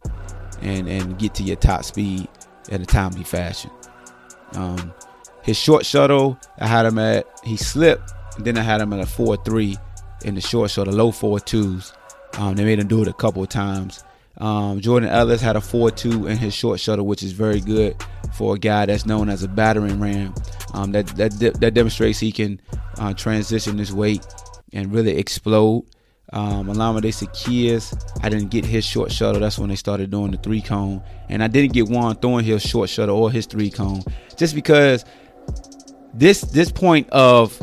and, 0.61 0.87
and 0.87 1.17
get 1.17 1.33
to 1.35 1.43
your 1.43 1.55
top 1.55 1.83
speed 1.83 2.27
in 2.69 2.81
a 2.81 2.85
timely 2.85 3.23
fashion. 3.23 3.71
Um, 4.53 4.93
his 5.41 5.57
short 5.57 5.85
shuttle, 5.85 6.39
I 6.59 6.67
had 6.67 6.85
him 6.85 6.99
at, 6.99 7.25
he 7.43 7.57
slipped, 7.57 8.13
then 8.37 8.57
I 8.57 8.61
had 8.61 8.81
him 8.81 8.93
at 8.93 8.99
a 8.99 9.05
4 9.05 9.37
3 9.37 9.77
in 10.25 10.35
the 10.35 10.41
short 10.41 10.69
shuttle, 10.69 10.93
low 10.93 11.11
4 11.11 11.39
2s. 11.39 11.93
Um, 12.37 12.55
they 12.55 12.63
made 12.63 12.79
him 12.79 12.87
do 12.87 13.01
it 13.01 13.07
a 13.07 13.13
couple 13.13 13.41
of 13.41 13.49
times. 13.49 14.03
Um, 14.37 14.79
Jordan 14.79 15.09
Ellis 15.09 15.41
had 15.41 15.55
a 15.55 15.61
4 15.61 15.91
2 15.91 16.27
in 16.27 16.37
his 16.37 16.53
short 16.53 16.79
shuttle, 16.79 17.05
which 17.05 17.23
is 17.23 17.31
very 17.31 17.59
good 17.59 17.95
for 18.33 18.55
a 18.55 18.59
guy 18.59 18.85
that's 18.85 19.05
known 19.05 19.29
as 19.29 19.43
a 19.43 19.47
battering 19.47 19.99
ram. 19.99 20.33
Um, 20.73 20.91
that, 20.91 21.07
that, 21.17 21.59
that 21.59 21.73
demonstrates 21.73 22.19
he 22.19 22.31
can 22.31 22.61
uh, 22.97 23.13
transition 23.13 23.77
his 23.77 23.93
weight 23.93 24.25
and 24.71 24.93
really 24.93 25.17
explode. 25.17 25.85
Um, 26.31 26.67
Olamide 26.67 27.05
Zaccheaus, 27.05 27.99
I 28.23 28.29
didn't 28.29 28.49
get 28.49 28.65
his 28.65 28.85
short 28.85 29.11
shuttle. 29.11 29.41
That's 29.41 29.57
when 29.57 29.69
they 29.69 29.75
started 29.75 30.11
doing 30.11 30.31
the 30.31 30.37
three 30.37 30.61
cone. 30.61 31.01
And 31.27 31.43
I 31.43 31.47
didn't 31.47 31.73
get 31.73 31.89
Juan 31.89 32.15
Thornhill's 32.15 32.61
short 32.61 32.89
shuttle 32.89 33.17
or 33.17 33.31
his 33.31 33.45
three 33.45 33.69
cone. 33.69 34.03
Just 34.37 34.55
because 34.55 35.05
this 36.13 36.41
this 36.41 36.71
point 36.71 37.09
of 37.09 37.59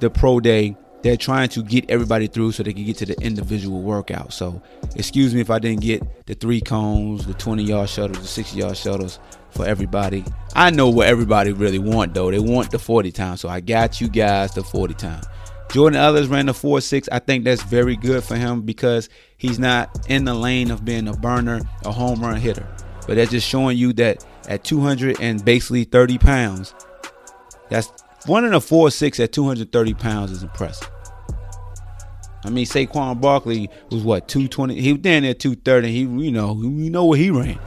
the 0.00 0.10
pro 0.10 0.40
day, 0.40 0.76
they're 1.02 1.16
trying 1.16 1.48
to 1.50 1.62
get 1.62 1.88
everybody 1.90 2.26
through 2.26 2.52
so 2.52 2.62
they 2.62 2.72
can 2.72 2.84
get 2.84 2.96
to 2.98 3.06
the 3.06 3.16
individual 3.20 3.82
workout. 3.82 4.32
So 4.32 4.62
excuse 4.96 5.34
me 5.34 5.40
if 5.40 5.50
I 5.50 5.58
didn't 5.58 5.82
get 5.82 6.26
the 6.26 6.34
three 6.34 6.60
cones, 6.60 7.26
the 7.26 7.34
20 7.34 7.62
yard 7.62 7.88
shuttles, 7.88 8.20
the 8.20 8.26
60 8.26 8.58
yard 8.58 8.76
shuttles 8.76 9.20
for 9.50 9.66
everybody. 9.66 10.24
I 10.54 10.70
know 10.70 10.88
what 10.88 11.06
everybody 11.06 11.52
really 11.52 11.78
want 11.78 12.14
though. 12.14 12.30
They 12.30 12.38
want 12.38 12.70
the 12.70 12.78
40 12.78 13.12
time. 13.12 13.36
So 13.36 13.48
I 13.48 13.60
got 13.60 14.00
you 14.00 14.08
guys 14.08 14.52
the 14.52 14.64
40 14.64 14.94
time. 14.94 15.22
Jordan 15.70 16.00
Ellis 16.00 16.26
ran 16.28 16.46
the 16.46 16.54
4 16.54 16.80
6. 16.80 17.08
I 17.12 17.18
think 17.18 17.44
that's 17.44 17.62
very 17.62 17.96
good 17.96 18.24
for 18.24 18.36
him 18.36 18.62
because 18.62 19.08
he's 19.36 19.58
not 19.58 20.06
in 20.08 20.24
the 20.24 20.34
lane 20.34 20.70
of 20.70 20.84
being 20.84 21.08
a 21.08 21.12
burner, 21.12 21.60
a 21.84 21.92
home 21.92 22.20
run 22.20 22.36
hitter. 22.36 22.66
But 23.06 23.16
that's 23.16 23.30
just 23.30 23.46
showing 23.46 23.76
you 23.76 23.92
that 23.94 24.24
at 24.48 24.64
200 24.64 25.20
and 25.20 25.44
basically 25.44 25.84
30 25.84 26.18
pounds, 26.18 26.74
that's 27.68 27.92
running 28.26 28.54
a 28.54 28.60
4 28.60 28.90
6 28.90 29.20
at 29.20 29.32
230 29.32 29.94
pounds 29.94 30.30
is 30.30 30.42
impressive. 30.42 30.90
I 32.44 32.50
mean, 32.50 32.66
Saquon 32.66 33.20
Barkley 33.20 33.68
was 33.90 34.02
what 34.02 34.28
220. 34.28 34.80
He 34.80 34.92
was 34.92 35.02
down 35.02 35.22
there 35.22 35.34
230. 35.34 35.90
He, 35.90 36.00
you 36.00 36.32
know, 36.32 36.52
we 36.52 36.88
know 36.88 37.04
what 37.04 37.18
he 37.18 37.30
ran. 37.30 37.58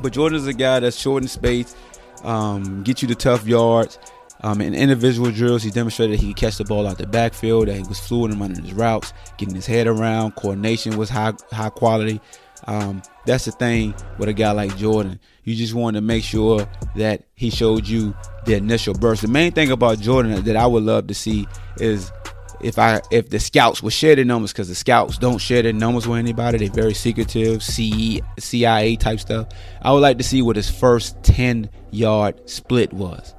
But 0.00 0.12
Jordan's 0.12 0.46
a 0.46 0.52
guy 0.52 0.80
that's 0.80 0.96
short 0.96 1.22
in 1.22 1.28
space, 1.28 1.74
um, 2.22 2.82
get 2.84 3.02
you 3.02 3.08
the 3.08 3.14
tough 3.14 3.46
yards. 3.46 3.98
Um, 4.42 4.60
in 4.60 4.74
individual 4.74 5.30
drills, 5.30 5.62
he 5.62 5.70
demonstrated 5.70 6.20
he 6.20 6.28
could 6.28 6.36
catch 6.36 6.58
the 6.58 6.64
ball 6.64 6.86
out 6.86 6.98
the 6.98 7.06
backfield, 7.06 7.68
that 7.68 7.76
he 7.76 7.82
was 7.82 7.98
fluid 7.98 8.32
in 8.32 8.38
running 8.38 8.62
his 8.62 8.72
routes, 8.72 9.12
getting 9.36 9.54
his 9.54 9.66
head 9.66 9.86
around, 9.86 10.36
coordination 10.36 10.96
was 10.96 11.10
high 11.10 11.32
high 11.50 11.70
quality. 11.70 12.20
Um, 12.66 13.02
that's 13.24 13.44
the 13.44 13.52
thing 13.52 13.94
with 14.18 14.28
a 14.28 14.32
guy 14.32 14.52
like 14.52 14.76
Jordan. 14.76 15.20
You 15.44 15.54
just 15.54 15.74
want 15.74 15.94
to 15.94 16.00
make 16.00 16.24
sure 16.24 16.68
that 16.96 17.24
he 17.34 17.50
showed 17.50 17.86
you 17.86 18.14
the 18.44 18.54
initial 18.54 18.94
burst. 18.94 19.22
The 19.22 19.28
main 19.28 19.52
thing 19.52 19.70
about 19.70 20.00
Jordan 20.00 20.44
that 20.44 20.56
I 20.56 20.66
would 20.66 20.82
love 20.82 21.06
to 21.06 21.14
see 21.14 21.46
is 21.78 22.12
if 22.60 22.78
I 22.78 23.00
if 23.10 23.30
the 23.30 23.38
scouts 23.38 23.82
would 23.82 23.92
share 23.92 24.16
their 24.16 24.24
numbers 24.24 24.52
because 24.52 24.68
the 24.68 24.74
scouts 24.74 25.18
don't 25.18 25.38
share 25.38 25.62
their 25.62 25.72
numbers 25.72 26.06
with 26.06 26.18
anybody. 26.18 26.58
They're 26.58 26.68
very 26.82 26.94
secretive, 26.94 27.62
CE, 27.62 28.20
CIA 28.38 28.96
type 28.96 29.20
stuff. 29.20 29.48
I 29.82 29.92
would 29.92 30.00
like 30.00 30.18
to 30.18 30.24
see 30.24 30.42
what 30.42 30.56
his 30.56 30.70
first 30.70 31.22
10 31.22 31.70
yard 31.90 32.48
split 32.48 32.92
was 32.92 33.34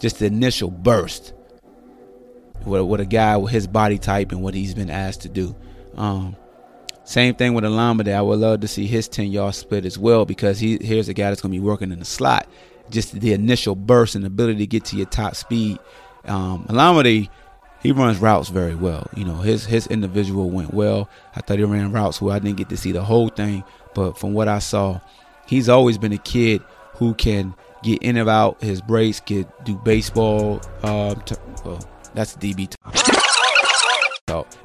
just 0.00 0.18
the 0.18 0.26
initial 0.26 0.70
burst 0.70 1.34
with, 2.64 2.82
with 2.82 3.00
a 3.00 3.06
guy 3.06 3.36
with 3.36 3.52
his 3.52 3.66
body 3.66 3.98
type 3.98 4.32
and 4.32 4.42
what 4.42 4.54
he's 4.54 4.74
been 4.74 4.90
asked 4.90 5.20
to 5.22 5.28
do. 5.28 5.54
Um, 5.96 6.36
same 7.04 7.34
thing 7.34 7.54
with 7.54 7.64
Olamide. 7.64 8.12
I 8.12 8.22
would 8.22 8.38
love 8.38 8.60
to 8.60 8.68
see 8.68 8.86
his 8.86 9.08
10 9.08 9.30
yard 9.30 9.54
split 9.54 9.84
as 9.84 9.98
well 9.98 10.24
because 10.24 10.58
he 10.58 10.78
here's 10.80 11.08
a 11.08 11.14
guy 11.14 11.28
that's 11.28 11.40
going 11.40 11.52
to 11.52 11.58
be 11.58 11.64
working 11.64 11.92
in 11.92 11.98
the 11.98 12.04
slot. 12.04 12.48
Just 12.90 13.20
the 13.20 13.32
initial 13.32 13.76
burst 13.76 14.14
and 14.14 14.24
ability 14.24 14.58
to 14.60 14.66
get 14.66 14.84
to 14.86 14.96
your 14.96 15.06
top 15.06 15.36
speed. 15.36 15.78
Um, 16.24 16.64
Olamide, 16.68 17.28
he 17.82 17.92
runs 17.92 18.18
routes 18.18 18.48
very 18.48 18.74
well. 18.74 19.08
You 19.16 19.24
know, 19.24 19.36
his 19.36 19.64
his 19.64 19.86
individual 19.86 20.50
went 20.50 20.74
well. 20.74 21.08
I 21.34 21.40
thought 21.40 21.58
he 21.58 21.64
ran 21.64 21.92
routes 21.92 22.20
where 22.20 22.34
I 22.34 22.38
didn't 22.38 22.56
get 22.56 22.68
to 22.70 22.76
see 22.76 22.92
the 22.92 23.04
whole 23.04 23.28
thing, 23.28 23.64
but 23.94 24.18
from 24.18 24.32
what 24.32 24.48
I 24.48 24.58
saw, 24.58 25.00
he's 25.46 25.68
always 25.68 25.98
been 25.98 26.12
a 26.12 26.18
kid 26.18 26.62
who 26.94 27.14
can 27.14 27.54
get 27.82 28.02
in 28.02 28.16
and 28.16 28.28
out 28.28 28.62
his 28.62 28.80
breaks, 28.80 29.20
get 29.20 29.64
do 29.64 29.76
baseball. 29.76 30.60
Uh, 30.82 31.14
t- 31.14 31.36
well, 31.64 31.80
that's 32.14 32.36
DB. 32.36 32.68
T- 32.70 32.76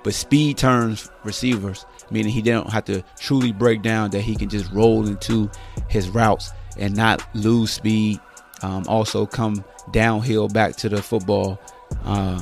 but 0.03 0.13
speed 0.13 0.57
turns 0.57 1.09
receivers, 1.23 1.85
meaning 2.11 2.31
he 2.31 2.41
don't 2.41 2.69
have 2.69 2.85
to 2.85 3.03
truly 3.17 3.51
break 3.51 3.81
down. 3.81 4.11
That 4.11 4.21
he 4.21 4.35
can 4.35 4.49
just 4.49 4.71
roll 4.71 5.07
into 5.07 5.49
his 5.89 6.09
routes 6.09 6.51
and 6.77 6.95
not 6.95 7.27
lose 7.35 7.71
speed. 7.71 8.19
Um, 8.61 8.85
also 8.87 9.25
come 9.25 9.65
downhill 9.91 10.47
back 10.47 10.75
to 10.77 10.89
the 10.89 11.01
football. 11.01 11.59
Uh, 12.03 12.41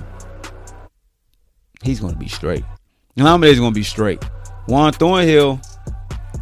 he's 1.81 1.99
going 1.99 2.13
to 2.13 2.19
be 2.19 2.27
straight. 2.27 2.63
Olamide 3.17 3.51
is 3.51 3.59
going 3.59 3.73
to 3.73 3.79
be 3.79 3.83
straight. 3.83 4.23
Juan 4.67 4.93
Thornhill 4.93 5.59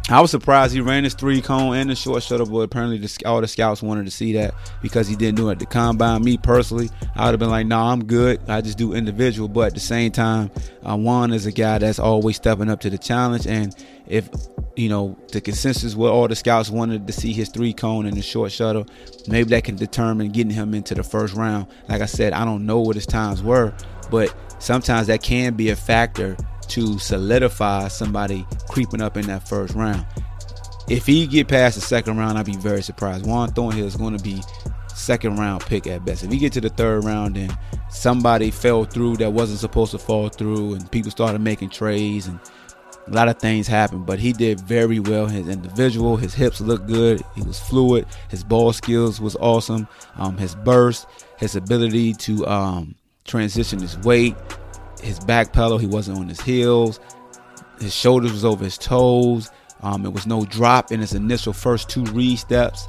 I 0.08 0.20
was 0.20 0.32
surprised 0.32 0.74
he 0.74 0.80
ran 0.80 1.04
his 1.04 1.14
three 1.14 1.40
cone 1.40 1.76
and 1.76 1.88
the 1.88 1.94
short 1.94 2.24
shuttle, 2.24 2.46
but 2.46 2.58
apparently 2.58 2.98
the, 2.98 3.22
all 3.24 3.40
the 3.40 3.46
scouts 3.46 3.82
wanted 3.82 4.04
to 4.04 4.10
see 4.10 4.32
that 4.32 4.52
because 4.82 5.06
he 5.06 5.14
didn't 5.14 5.36
do 5.36 5.48
it 5.48 5.52
at 5.52 5.58
the 5.60 5.66
combine. 5.66 6.24
Me 6.24 6.36
personally, 6.36 6.90
I 7.14 7.26
would 7.26 7.32
have 7.32 7.40
been 7.40 7.50
like, 7.50 7.66
"No, 7.66 7.78
nah, 7.78 7.92
I'm 7.92 8.04
good. 8.04 8.40
I 8.48 8.60
just 8.62 8.78
do 8.78 8.94
individual." 8.94 9.48
But 9.48 9.68
at 9.68 9.74
the 9.74 9.80
same 9.80 10.10
time, 10.10 10.50
uh, 10.84 10.96
Juan 10.96 11.32
is 11.32 11.46
a 11.46 11.52
guy 11.52 11.78
that's 11.78 12.00
always 12.00 12.36
stepping 12.36 12.68
up 12.68 12.80
to 12.80 12.90
the 12.90 12.98
challenge, 12.98 13.46
and 13.46 13.74
if 14.08 14.28
you 14.74 14.88
know 14.88 15.16
the 15.30 15.40
consensus 15.40 15.94
where 15.94 16.10
all 16.10 16.26
the 16.26 16.36
scouts 16.36 16.68
wanted 16.68 17.06
to 17.06 17.12
see 17.12 17.32
his 17.32 17.48
three 17.48 17.72
cone 17.72 18.04
and 18.04 18.16
the 18.16 18.22
short 18.22 18.50
shuttle, 18.50 18.86
maybe 19.28 19.50
that 19.50 19.62
can 19.62 19.76
determine 19.76 20.30
getting 20.32 20.52
him 20.52 20.74
into 20.74 20.94
the 20.94 21.04
first 21.04 21.34
round. 21.34 21.68
Like 21.88 22.02
I 22.02 22.06
said, 22.06 22.32
I 22.32 22.44
don't 22.44 22.66
know 22.66 22.80
what 22.80 22.96
his 22.96 23.06
times 23.06 23.40
were, 23.40 23.72
but 24.10 24.34
sometimes 24.58 25.06
that 25.06 25.22
can 25.22 25.54
be 25.54 25.70
a 25.70 25.76
factor 25.76 26.36
to 26.72 26.98
solidify 26.98 27.88
somebody 27.88 28.46
creeping 28.68 29.02
up 29.02 29.16
in 29.16 29.26
that 29.26 29.46
first 29.46 29.74
round. 29.74 30.06
If 30.88 31.06
he 31.06 31.26
get 31.26 31.48
past 31.48 31.74
the 31.74 31.80
second 31.80 32.16
round, 32.16 32.38
I'd 32.38 32.46
be 32.46 32.56
very 32.56 32.82
surprised. 32.82 33.26
Juan 33.26 33.50
Thornhill 33.52 33.86
is 33.86 33.96
going 33.96 34.16
to 34.16 34.22
be 34.22 34.42
second 34.94 35.36
round 35.36 35.62
pick 35.66 35.86
at 35.86 36.04
best. 36.04 36.24
If 36.24 36.32
he 36.32 36.38
get 36.38 36.52
to 36.54 36.60
the 36.60 36.68
third 36.70 37.04
round 37.04 37.36
and 37.36 37.56
somebody 37.90 38.50
fell 38.50 38.84
through 38.84 39.16
that 39.18 39.32
wasn't 39.32 39.60
supposed 39.60 39.90
to 39.92 39.98
fall 39.98 40.28
through, 40.28 40.74
and 40.74 40.90
people 40.90 41.10
started 41.10 41.40
making 41.40 41.70
trades 41.70 42.26
and 42.26 42.40
a 43.06 43.10
lot 43.10 43.28
of 43.28 43.38
things 43.38 43.66
happened, 43.66 44.06
but 44.06 44.18
he 44.18 44.32
did 44.32 44.60
very 44.60 45.00
well. 45.00 45.26
His 45.26 45.48
individual, 45.48 46.16
his 46.16 46.34
hips 46.34 46.60
looked 46.60 46.86
good. 46.86 47.22
He 47.34 47.42
was 47.42 47.58
fluid. 47.58 48.06
His 48.30 48.44
ball 48.44 48.72
skills 48.72 49.20
was 49.20 49.36
awesome. 49.36 49.88
Um, 50.16 50.38
his 50.38 50.54
burst, 50.54 51.06
his 51.36 51.56
ability 51.56 52.14
to 52.14 52.46
um, 52.46 52.94
transition 53.24 53.80
his 53.80 53.98
weight, 53.98 54.36
his 55.02 55.20
back 55.20 55.52
pedal, 55.52 55.78
he 55.78 55.86
wasn't 55.86 56.18
on 56.18 56.28
his 56.28 56.40
heels. 56.40 57.00
His 57.80 57.94
shoulders 57.94 58.32
was 58.32 58.44
over 58.44 58.64
his 58.64 58.78
toes. 58.78 59.50
Um, 59.82 60.06
it 60.06 60.12
was 60.12 60.26
no 60.26 60.44
drop 60.44 60.92
in 60.92 61.00
his 61.00 61.12
initial 61.12 61.52
first 61.52 61.90
two 61.90 62.04
read 62.04 62.38
steps. 62.38 62.88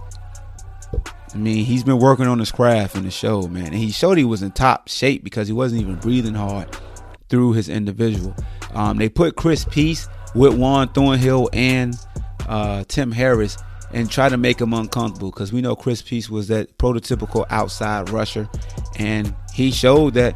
I 1.33 1.37
mean, 1.37 1.65
he's 1.65 1.83
been 1.83 1.97
working 1.97 2.27
on 2.27 2.37
his 2.37 2.51
craft 2.51 2.95
in 2.95 3.03
the 3.03 3.11
show, 3.11 3.47
man. 3.47 3.67
And 3.67 3.75
he 3.75 3.91
showed 3.91 4.19
he 4.19 4.23
was 4.23 4.43
in 4.43 4.51
top 4.51 4.87
shape 4.87 5.23
because 5.23 5.47
he 5.47 5.53
wasn't 5.53 5.81
even 5.81 5.95
breathing 5.95 6.35
hard 6.35 6.69
through 7.29 7.53
his 7.53 7.69
individual. 7.69 8.35
Um, 8.73 8.97
they 8.97 9.09
put 9.09 9.35
Chris 9.35 9.65
Peace 9.65 10.07
with 10.35 10.53
Juan 10.53 10.89
Thornhill 10.89 11.49
and 11.51 11.95
uh, 12.47 12.83
Tim 12.87 13.11
Harris 13.11 13.57
and 13.93 14.09
try 14.09 14.29
to 14.29 14.37
make 14.37 14.61
him 14.61 14.73
uncomfortable 14.73 15.31
because 15.31 15.51
we 15.51 15.61
know 15.61 15.75
Chris 15.75 16.03
Peace 16.03 16.29
was 16.29 16.47
that 16.49 16.77
prototypical 16.77 17.45
outside 17.49 18.11
rusher. 18.11 18.47
And 18.97 19.33
he 19.53 19.71
showed 19.71 20.13
that 20.13 20.35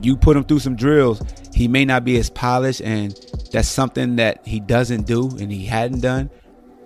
you 0.00 0.16
put 0.16 0.36
him 0.36 0.44
through 0.44 0.60
some 0.60 0.76
drills, 0.76 1.22
he 1.54 1.68
may 1.68 1.84
not 1.84 2.04
be 2.04 2.16
as 2.16 2.30
polished, 2.30 2.80
and 2.82 3.12
that's 3.52 3.68
something 3.68 4.16
that 4.16 4.46
he 4.46 4.60
doesn't 4.60 5.06
do 5.06 5.28
and 5.38 5.50
he 5.52 5.66
hadn't 5.66 6.00
done. 6.00 6.30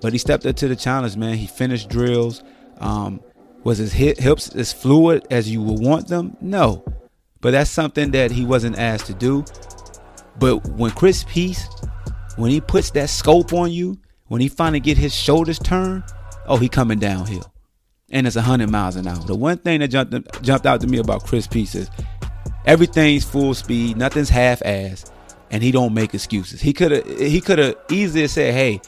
But 0.00 0.12
he 0.12 0.18
stepped 0.18 0.46
up 0.46 0.56
to 0.56 0.68
the 0.68 0.76
challenge, 0.76 1.16
man. 1.16 1.36
He 1.36 1.46
finished 1.46 1.88
drills. 1.88 2.42
Um, 2.78 3.20
was 3.64 3.78
his 3.78 3.92
hips 3.92 4.54
as 4.54 4.72
fluid 4.72 5.26
as 5.30 5.50
you 5.50 5.62
would 5.62 5.80
want 5.80 6.08
them? 6.08 6.36
No. 6.40 6.84
But 7.40 7.52
that's 7.52 7.70
something 7.70 8.10
that 8.12 8.30
he 8.30 8.44
wasn't 8.44 8.78
asked 8.78 9.06
to 9.06 9.14
do. 9.14 9.44
But 10.38 10.66
when 10.68 10.90
Chris 10.90 11.24
Peace, 11.28 11.66
when 12.36 12.50
he 12.50 12.60
puts 12.60 12.90
that 12.92 13.08
scope 13.08 13.52
on 13.52 13.72
you, 13.72 13.98
when 14.28 14.40
he 14.40 14.48
finally 14.48 14.80
get 14.80 14.98
his 14.98 15.14
shoulders 15.14 15.58
turned, 15.58 16.04
oh, 16.46 16.56
he 16.56 16.68
coming 16.68 16.98
downhill. 16.98 17.52
And 18.10 18.26
it's 18.26 18.36
100 18.36 18.70
miles 18.70 18.96
an 18.96 19.06
hour. 19.08 19.18
The 19.24 19.34
one 19.34 19.58
thing 19.58 19.80
that 19.80 19.88
jumped, 19.88 20.42
jumped 20.42 20.66
out 20.66 20.80
to 20.82 20.86
me 20.86 20.98
about 20.98 21.24
Chris 21.24 21.46
Peace 21.46 21.74
is 21.74 21.90
everything's 22.66 23.24
full 23.24 23.54
speed, 23.54 23.96
nothing's 23.96 24.28
half-ass, 24.28 25.10
and 25.50 25.62
he 25.62 25.70
don't 25.70 25.94
make 25.94 26.14
excuses. 26.14 26.60
He 26.60 26.72
could 26.72 26.90
have 26.90 27.18
he 27.18 27.40
could 27.40 27.58
have 27.58 27.76
easily 27.90 28.26
said, 28.28 28.52
"Hey, 28.52 28.80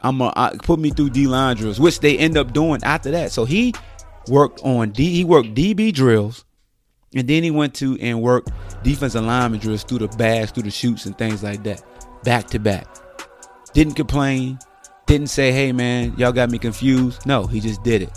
I'm 0.00 0.18
gonna 0.18 0.58
put 0.62 0.78
me 0.78 0.90
through 0.90 1.10
D 1.10 1.26
line 1.26 1.56
drills," 1.56 1.80
which 1.80 2.00
they 2.00 2.18
end 2.18 2.36
up 2.36 2.52
doing 2.52 2.80
after 2.84 3.10
that. 3.12 3.32
So 3.32 3.44
he 3.44 3.72
worked 4.28 4.60
on 4.62 4.90
D. 4.90 5.10
He 5.10 5.24
worked 5.24 5.54
DB 5.54 5.92
drills, 5.92 6.44
and 7.14 7.26
then 7.26 7.42
he 7.42 7.50
went 7.50 7.74
to 7.76 7.98
and 8.00 8.20
worked 8.20 8.50
defensive 8.82 9.24
lineman 9.24 9.60
drills 9.60 9.84
through 9.84 9.98
the 10.06 10.08
bags, 10.16 10.50
through 10.50 10.64
the 10.64 10.70
shoots, 10.70 11.06
and 11.06 11.16
things 11.16 11.42
like 11.42 11.62
that, 11.64 11.82
back 12.22 12.48
to 12.48 12.58
back. 12.58 12.86
Didn't 13.72 13.94
complain. 13.94 14.58
Didn't 15.06 15.28
say, 15.28 15.52
"Hey 15.52 15.72
man, 15.72 16.14
y'all 16.16 16.32
got 16.32 16.50
me 16.50 16.58
confused." 16.58 17.26
No, 17.26 17.46
he 17.46 17.60
just 17.60 17.82
did 17.82 18.02
it. 18.02 18.12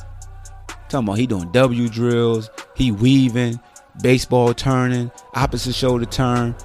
Talking 0.89 1.07
about 1.07 1.17
he 1.17 1.27
doing 1.27 1.51
W 1.51 1.89
drills, 1.89 2.49
he 2.75 2.91
weaving, 2.91 3.59
baseball 4.01 4.53
turning, 4.53 5.11
opposite 5.33 5.75
shoulder 5.75 6.05
turn, 6.05 6.55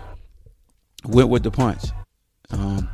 went 1.04 1.28
with 1.28 1.42
the 1.42 1.50
punch. 1.50 1.84
Um, 2.50 2.88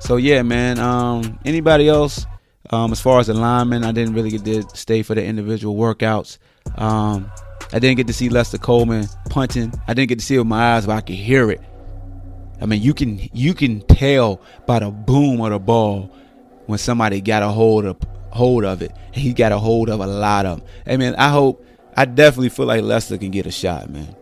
so 0.00 0.16
yeah, 0.16 0.42
man. 0.42 0.78
Um, 0.78 1.38
anybody 1.44 1.88
else? 1.88 2.26
Um, 2.70 2.92
as 2.92 3.00
far 3.00 3.18
as 3.18 3.28
the 3.28 3.34
linemen, 3.34 3.84
I 3.84 3.92
didn't 3.92 4.14
really 4.14 4.30
get 4.30 4.44
to 4.44 4.76
stay 4.76 5.02
for 5.02 5.14
the 5.14 5.24
individual 5.24 5.74
workouts. 5.74 6.38
Um, 6.76 7.30
I 7.72 7.78
didn't 7.78 7.96
get 7.96 8.06
to 8.08 8.12
see 8.12 8.28
Lester 8.28 8.58
Coleman 8.58 9.08
punting. 9.30 9.72
I 9.86 9.94
didn't 9.94 10.10
get 10.10 10.18
to 10.18 10.24
see 10.24 10.34
it 10.36 10.38
with 10.38 10.48
my 10.48 10.74
eyes, 10.74 10.86
but 10.86 10.96
I 10.96 11.00
could 11.00 11.16
hear 11.16 11.50
it. 11.50 11.60
I 12.60 12.66
mean, 12.66 12.82
you 12.82 12.92
can 12.92 13.20
you 13.32 13.54
can 13.54 13.80
tell 13.82 14.40
by 14.66 14.80
the 14.80 14.90
boom 14.90 15.40
of 15.40 15.50
the 15.50 15.58
ball 15.58 16.10
when 16.66 16.78
somebody 16.78 17.20
got 17.20 17.42
a 17.42 17.48
hold 17.48 17.84
of 17.84 17.96
hold 18.30 18.64
of 18.64 18.82
it. 18.82 18.92
He 19.12 19.32
got 19.32 19.52
a 19.52 19.58
hold 19.58 19.88
of 19.88 20.00
a 20.00 20.06
lot 20.06 20.44
of 20.44 20.62
them. 20.86 21.14
I 21.16 21.26
I 21.26 21.30
hope 21.30 21.64
I 21.98 22.04
definitely 22.04 22.50
feel 22.50 22.66
like 22.66 22.82
Lester 22.82 23.18
can 23.18 23.32
get 23.32 23.44
a 23.44 23.50
shot, 23.50 23.90
man. 23.90 24.14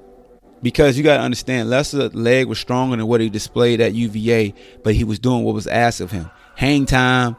Because 0.63 0.97
you 0.97 1.05
got 1.05 1.19
to 1.19 1.23
understand, 1.23 1.69
Lester's 1.69 2.15
leg 2.15 2.47
was 2.47 2.59
stronger 2.59 2.97
than 2.97 3.07
what 3.07 3.21
he 3.21 3.29
displayed 3.29 3.83
at 3.83 3.93
UVA, 3.93 4.55
but 4.83 4.95
he 4.95 5.05
was 5.05 5.19
doing 5.19 5.45
what 5.45 5.55
was 5.55 5.67
asked 5.67 6.01
of 6.01 6.11
him 6.11 6.31
hang 6.55 6.87
time, 6.87 7.37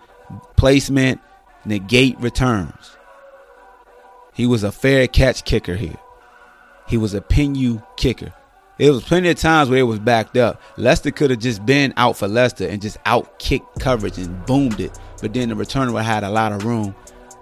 placement, 0.56 1.20
negate 1.65 2.20
returns. 2.20 2.96
He 4.36 4.46
was 4.46 4.62
a 4.62 4.72
fair 4.72 5.08
catch 5.08 5.44
kicker 5.44 5.74
here. 5.74 5.98
He 6.88 6.98
was 6.98 7.15
a 7.15 7.22
pin 7.22 7.56
you 7.56 7.82
kicker. 7.96 8.32
It 8.77 8.91
was 8.91 9.03
plenty 9.06 9.29
of 9.29 9.39
times 9.39 9.71
where 9.71 9.80
it 9.80 9.84
was 9.88 9.97
backed 9.97 10.38
up. 10.38 10.62
Lester 10.78 11.10
could 11.10 11.32
have 11.32 11.39
just 11.39 11.65
been 11.65 11.95
out 11.97 12.15
for 12.15 12.28
Lester 12.28 12.67
and 12.67 12.80
just 12.80 12.97
out 13.08 13.39
kicked 13.39 13.80
coverage 13.80 14.19
and 14.19 14.45
boomed 14.45 14.82
it. 14.82 15.00
But 15.19 15.34
then 15.34 15.50
the 15.50 15.56
returner 15.56 16.00
had 16.04 16.23
a 16.23 16.30
lot 16.30 16.52
of 16.52 16.63
room 16.63 16.93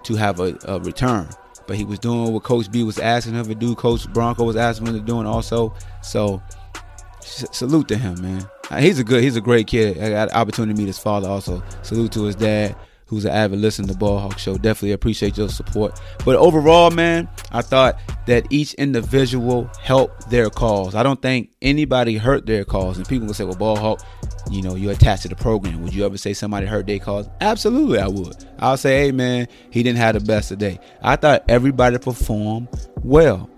to 0.04 0.14
have 0.14 0.40
a, 0.40 0.56
a 0.64 0.80
return 0.80 1.28
but 1.66 1.76
he 1.76 1.84
was 1.84 1.98
doing 1.98 2.32
what 2.32 2.42
Coach 2.42 2.70
B 2.70 2.82
was 2.82 2.98
asking 2.98 3.34
him 3.34 3.46
to 3.46 3.54
do. 3.54 3.74
Coach 3.74 4.08
Bronco 4.12 4.44
was 4.44 4.56
asking 4.56 4.86
him 4.86 4.94
to 4.94 5.00
do, 5.00 5.18
and 5.18 5.28
also, 5.28 5.74
so 6.02 6.42
salute 7.20 7.88
to 7.88 7.96
him, 7.96 8.20
man. 8.20 8.48
Uh, 8.70 8.78
he's 8.78 8.98
a 8.98 9.04
good, 9.04 9.22
he's 9.22 9.36
a 9.36 9.40
great 9.40 9.66
kid. 9.66 9.98
I 9.98 10.10
got 10.10 10.32
opportunity 10.32 10.74
to 10.74 10.78
meet 10.78 10.86
his 10.86 10.98
father. 10.98 11.28
Also, 11.28 11.62
salute 11.82 12.12
to 12.12 12.24
his 12.24 12.36
dad 12.36 12.76
who's 13.06 13.24
an 13.24 13.30
avid 13.30 13.60
listener 13.60 13.86
to 13.86 13.94
Ball 13.94 14.18
Hawk 14.18 14.38
Show. 14.38 14.56
Definitely 14.56 14.92
appreciate 14.92 15.38
your 15.38 15.48
support. 15.48 16.00
But 16.24 16.36
overall, 16.36 16.90
man, 16.90 17.28
I 17.52 17.62
thought 17.62 17.98
that 18.26 18.46
each 18.50 18.74
individual 18.74 19.70
helped 19.80 20.28
their 20.28 20.50
cause. 20.50 20.94
I 20.94 21.02
don't 21.02 21.22
think 21.22 21.50
anybody 21.62 22.16
hurt 22.16 22.46
their 22.46 22.64
cause. 22.64 22.96
And 22.96 23.08
people 23.08 23.28
will 23.28 23.34
say, 23.34 23.44
well, 23.44 23.54
Ball 23.54 23.76
Hawk, 23.76 24.02
you 24.50 24.62
know, 24.62 24.74
you're 24.74 24.92
attached 24.92 25.22
to 25.22 25.28
the 25.28 25.36
program. 25.36 25.82
Would 25.82 25.94
you 25.94 26.04
ever 26.04 26.16
say 26.16 26.32
somebody 26.32 26.66
hurt 26.66 26.86
their 26.86 26.98
cause? 26.98 27.28
Absolutely, 27.40 27.98
I 27.98 28.08
would. 28.08 28.44
I'll 28.58 28.76
say, 28.76 29.04
hey, 29.04 29.12
man, 29.12 29.48
he 29.70 29.82
didn't 29.82 29.98
have 29.98 30.14
the 30.14 30.20
best 30.20 30.48
today. 30.48 30.78
I 31.02 31.16
thought 31.16 31.44
everybody 31.48 31.98
performed 31.98 32.68
well. 33.02 33.50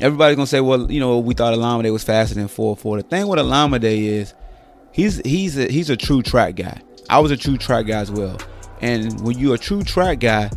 Everybody's 0.00 0.36
gonna 0.36 0.46
say, 0.46 0.60
well, 0.60 0.90
you 0.90 1.00
know, 1.00 1.18
we 1.18 1.34
thought 1.34 1.82
Day 1.82 1.90
was 1.90 2.04
faster 2.04 2.34
than 2.34 2.48
4-4. 2.48 2.98
The 2.98 3.02
thing 3.02 3.28
with 3.28 3.82
Day 3.82 4.04
is 4.06 4.34
he's 4.92 5.20
he's 5.24 5.58
a 5.58 5.70
he's 5.70 5.90
a 5.90 5.96
true 5.96 6.22
track 6.22 6.56
guy. 6.56 6.80
I 7.08 7.18
was 7.18 7.30
a 7.30 7.36
true 7.36 7.58
track 7.58 7.86
guy 7.86 8.00
as 8.00 8.10
well. 8.10 8.38
And 8.80 9.20
when 9.20 9.38
you're 9.38 9.56
a 9.56 9.58
true 9.58 9.82
track 9.82 10.20
guy, 10.20 10.50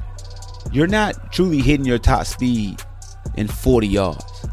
you're 0.71 0.87
not 0.87 1.33
truly 1.33 1.59
hitting 1.59 1.85
your 1.85 1.97
top 1.99 2.25
speed 2.25 2.81
in 3.35 3.47
40 3.47 3.87
yards. 3.87 4.45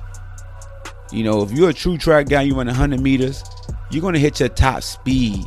You 1.12 1.24
know, 1.24 1.42
if 1.42 1.52
you're 1.52 1.70
a 1.70 1.74
true 1.74 1.96
track 1.98 2.28
guy, 2.28 2.42
you 2.42 2.54
run 2.54 2.66
100 2.66 3.00
meters, 3.00 3.44
you're 3.90 4.02
going 4.02 4.14
to 4.14 4.20
hit 4.20 4.40
your 4.40 4.48
top 4.48 4.82
speed 4.82 5.46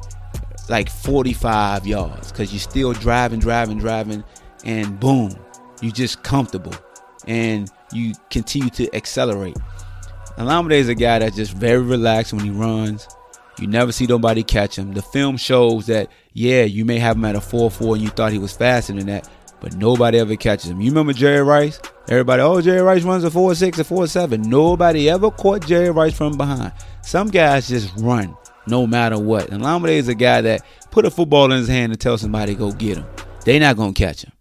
like 0.69 0.89
45 0.89 1.85
yards 1.85 2.31
because 2.31 2.53
you're 2.53 2.59
still 2.59 2.93
driving, 2.93 3.39
driving, 3.39 3.79
driving, 3.79 4.23
and 4.63 4.99
boom, 4.99 5.35
you're 5.81 5.91
just 5.91 6.23
comfortable 6.23 6.73
and 7.27 7.69
you 7.91 8.13
continue 8.29 8.69
to 8.71 8.93
accelerate. 8.95 9.57
Olamide 10.37 10.73
is 10.73 10.89
a 10.89 10.95
guy 10.95 11.19
that's 11.19 11.35
just 11.35 11.53
very 11.53 11.81
relaxed 11.81 12.33
when 12.33 12.43
he 12.43 12.49
runs. 12.49 13.07
You 13.59 13.67
never 13.67 13.91
see 13.91 14.07
nobody 14.07 14.43
catch 14.43 14.77
him. 14.77 14.93
The 14.93 15.01
film 15.01 15.37
shows 15.37 15.85
that 15.87 16.09
yeah, 16.33 16.63
you 16.63 16.85
may 16.85 16.97
have 16.97 17.15
him 17.15 17.25
at 17.25 17.35
a 17.35 17.39
4-4 17.39 17.93
and 17.93 18.01
you 18.01 18.09
thought 18.09 18.31
he 18.31 18.39
was 18.39 18.55
faster 18.55 18.93
than 18.93 19.05
that, 19.07 19.29
but 19.59 19.75
nobody 19.75 20.17
ever 20.17 20.35
catches 20.35 20.69
him. 20.69 20.81
You 20.81 20.89
remember 20.89 21.13
Jerry 21.13 21.43
Rice? 21.43 21.79
Everybody, 22.09 22.41
oh, 22.41 22.61
Jerry 22.61 22.81
Rice 22.81 23.03
runs 23.03 23.23
a 23.23 23.29
4-6, 23.29 23.79
a 23.79 23.83
4-7. 23.83 24.45
Nobody 24.45 25.09
ever 25.09 25.31
caught 25.31 25.65
Jerry 25.65 25.89
Rice 25.89 26.15
from 26.15 26.37
behind. 26.37 26.73
Some 27.01 27.29
guys 27.29 27.67
just 27.67 27.91
run 27.97 28.35
no 28.67 28.85
matter 28.85 29.17
what. 29.17 29.49
And 29.49 29.63
Olamide 29.63 29.91
is 29.91 30.07
a 30.09 30.15
guy 30.15 30.41
that 30.41 30.61
put 30.91 31.05
a 31.05 31.11
football 31.11 31.45
in 31.45 31.57
his 31.57 31.67
hand 31.67 31.91
and 31.91 31.99
tell 31.99 32.17
somebody 32.17 32.55
go 32.55 32.71
get 32.71 32.97
him. 32.97 33.05
They 33.45 33.59
not 33.59 33.77
gonna 33.77 33.93
catch 33.93 34.23
him. 34.23 34.31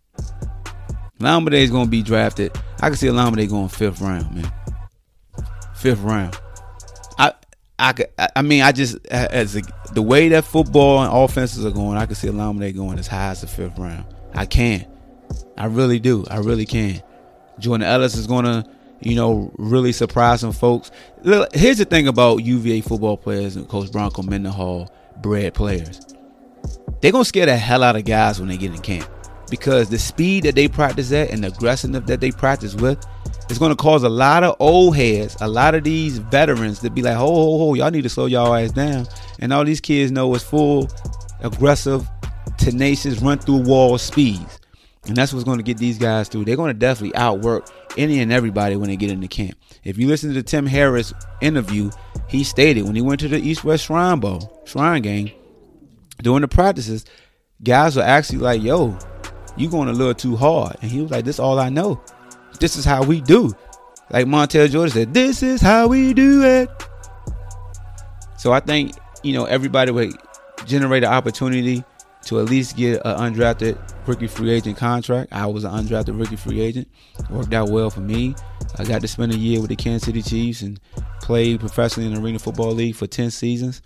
Olamide 1.20 1.54
is 1.54 1.70
gonna 1.70 1.88
be 1.88 2.02
drafted. 2.02 2.56
I 2.80 2.88
can 2.88 2.96
see 2.96 3.06
Olamide 3.06 3.48
going 3.48 3.68
fifth 3.68 4.00
round, 4.00 4.34
man. 4.34 4.52
Fifth 5.74 6.00
round. 6.00 6.36
I 7.82 7.92
could, 7.92 8.06
I 8.36 8.42
mean, 8.42 8.62
I 8.62 8.70
just 8.70 9.04
as 9.06 9.56
a, 9.56 9.62
the 9.92 10.02
way 10.02 10.28
that 10.28 10.44
football 10.44 11.02
and 11.02 11.12
offenses 11.12 11.66
are 11.66 11.72
going, 11.72 11.98
I 11.98 12.06
can 12.06 12.14
see 12.14 12.28
Olamide 12.28 12.76
going 12.76 12.96
as 12.96 13.08
high 13.08 13.30
as 13.30 13.40
the 13.40 13.48
fifth 13.48 13.76
round. 13.76 14.04
I 14.34 14.46
can, 14.46 14.86
I 15.58 15.66
really 15.66 15.98
do, 15.98 16.24
I 16.30 16.38
really 16.38 16.64
can. 16.64 17.02
Jordan 17.58 17.86
Ellis 17.86 18.16
is 18.16 18.26
going 18.26 18.44
to, 18.44 18.64
you 19.00 19.14
know, 19.14 19.52
really 19.58 19.92
surprise 19.92 20.40
some 20.40 20.52
folks. 20.52 20.90
Here's 21.52 21.78
the 21.78 21.84
thing 21.84 22.08
about 22.08 22.38
UVA 22.38 22.80
football 22.80 23.16
players 23.16 23.56
and 23.56 23.68
Coach 23.68 23.90
Bronco 23.92 24.22
Mendenhall 24.22 24.92
bred 25.20 25.54
players. 25.54 26.00
They're 27.00 27.12
gonna 27.12 27.24
scare 27.24 27.46
the 27.46 27.56
hell 27.56 27.82
out 27.82 27.96
of 27.96 28.04
guys 28.04 28.38
when 28.38 28.48
they 28.48 28.56
get 28.56 28.72
in 28.72 28.80
camp 28.80 29.08
because 29.50 29.90
the 29.90 29.98
speed 29.98 30.44
that 30.44 30.54
they 30.54 30.68
practice 30.68 31.12
at 31.12 31.30
and 31.30 31.44
the 31.44 31.48
aggressiveness 31.48 32.04
that 32.06 32.20
they 32.20 32.30
practice 32.30 32.74
with 32.74 33.04
is 33.50 33.58
going 33.58 33.70
to 33.70 33.76
cause 33.76 34.02
a 34.02 34.08
lot 34.08 34.42
of 34.44 34.56
old 34.60 34.96
heads, 34.96 35.36
a 35.40 35.48
lot 35.48 35.74
of 35.74 35.84
these 35.84 36.18
veterans 36.18 36.78
to 36.78 36.88
be 36.88 37.02
like, 37.02 37.16
ho, 37.16 37.26
ho, 37.26 37.58
ho, 37.58 37.74
y'all 37.74 37.90
need 37.90 38.02
to 38.02 38.08
slow 38.08 38.26
y'all 38.26 38.54
ass 38.54 38.72
down. 38.72 39.06
And 39.40 39.52
all 39.52 39.64
these 39.64 39.80
kids 39.80 40.10
know 40.10 40.34
it's 40.34 40.42
full, 40.42 40.88
aggressive, 41.40 42.08
tenacious, 42.56 43.20
run 43.20 43.38
through 43.38 43.58
wall 43.58 43.98
speeds. 43.98 44.58
And 45.06 45.16
that's 45.16 45.32
what's 45.32 45.44
going 45.44 45.58
to 45.58 45.64
get 45.64 45.78
these 45.78 45.98
guys 45.98 46.28
through. 46.28 46.44
They're 46.44 46.56
going 46.56 46.72
to 46.72 46.78
definitely 46.78 47.16
outwork 47.16 47.68
any 47.98 48.20
and 48.20 48.32
everybody 48.32 48.76
when 48.76 48.88
they 48.88 48.96
get 48.96 49.10
into 49.10 49.26
camp. 49.26 49.58
If 49.82 49.98
you 49.98 50.06
listen 50.06 50.28
to 50.28 50.34
the 50.34 50.42
Tim 50.42 50.66
Harris 50.66 51.12
interview, 51.40 51.90
he 52.28 52.44
stated 52.44 52.84
when 52.84 52.94
he 52.94 53.02
went 53.02 53.20
to 53.20 53.28
the 53.28 53.38
East 53.38 53.64
West 53.64 53.86
Shrine 53.86 54.20
Bowl, 54.20 54.62
Shrine 54.64 55.02
game, 55.02 55.32
during 56.22 56.42
the 56.42 56.48
practices, 56.48 57.04
guys 57.64 57.96
were 57.96 58.02
actually 58.02 58.38
like, 58.38 58.62
yo, 58.62 58.96
you 59.56 59.68
going 59.68 59.88
a 59.88 59.92
little 59.92 60.14
too 60.14 60.36
hard. 60.36 60.76
And 60.82 60.90
he 60.90 61.00
was 61.00 61.10
like, 61.10 61.24
this 61.24 61.40
all 61.40 61.58
I 61.58 61.68
know 61.68 62.00
this 62.62 62.76
is 62.76 62.84
how 62.84 63.02
we 63.02 63.20
do. 63.20 63.52
Like 64.10 64.26
Montell 64.26 64.70
Jordan 64.70 64.92
said, 64.92 65.14
this 65.14 65.42
is 65.42 65.60
how 65.60 65.88
we 65.88 66.14
do 66.14 66.44
it. 66.44 66.70
So 68.38 68.52
I 68.52 68.60
think, 68.60 68.94
you 69.22 69.32
know, 69.32 69.44
everybody 69.46 69.90
would 69.90 70.12
generate 70.64 71.02
an 71.02 71.12
opportunity 71.12 71.84
to 72.26 72.38
at 72.40 72.46
least 72.46 72.76
get 72.76 73.00
an 73.04 73.34
undrafted 73.34 73.78
rookie 74.06 74.26
free 74.26 74.50
agent 74.50 74.76
contract. 74.76 75.32
I 75.32 75.46
was 75.46 75.64
an 75.64 75.72
undrafted 75.72 76.18
rookie 76.18 76.36
free 76.36 76.60
agent. 76.60 76.88
Worked 77.30 77.52
out 77.52 77.70
well 77.70 77.90
for 77.90 78.00
me. 78.00 78.34
I 78.78 78.84
got 78.84 79.00
to 79.00 79.08
spend 79.08 79.32
a 79.32 79.36
year 79.36 79.60
with 79.60 79.70
the 79.70 79.76
Kansas 79.76 80.06
City 80.06 80.22
Chiefs 80.22 80.62
and 80.62 80.80
played 81.20 81.60
professionally 81.60 82.08
in 82.08 82.14
the 82.14 82.20
Arena 82.20 82.38
Football 82.38 82.72
League 82.72 82.96
for 82.96 83.06
10 83.06 83.30
seasons. 83.30 83.82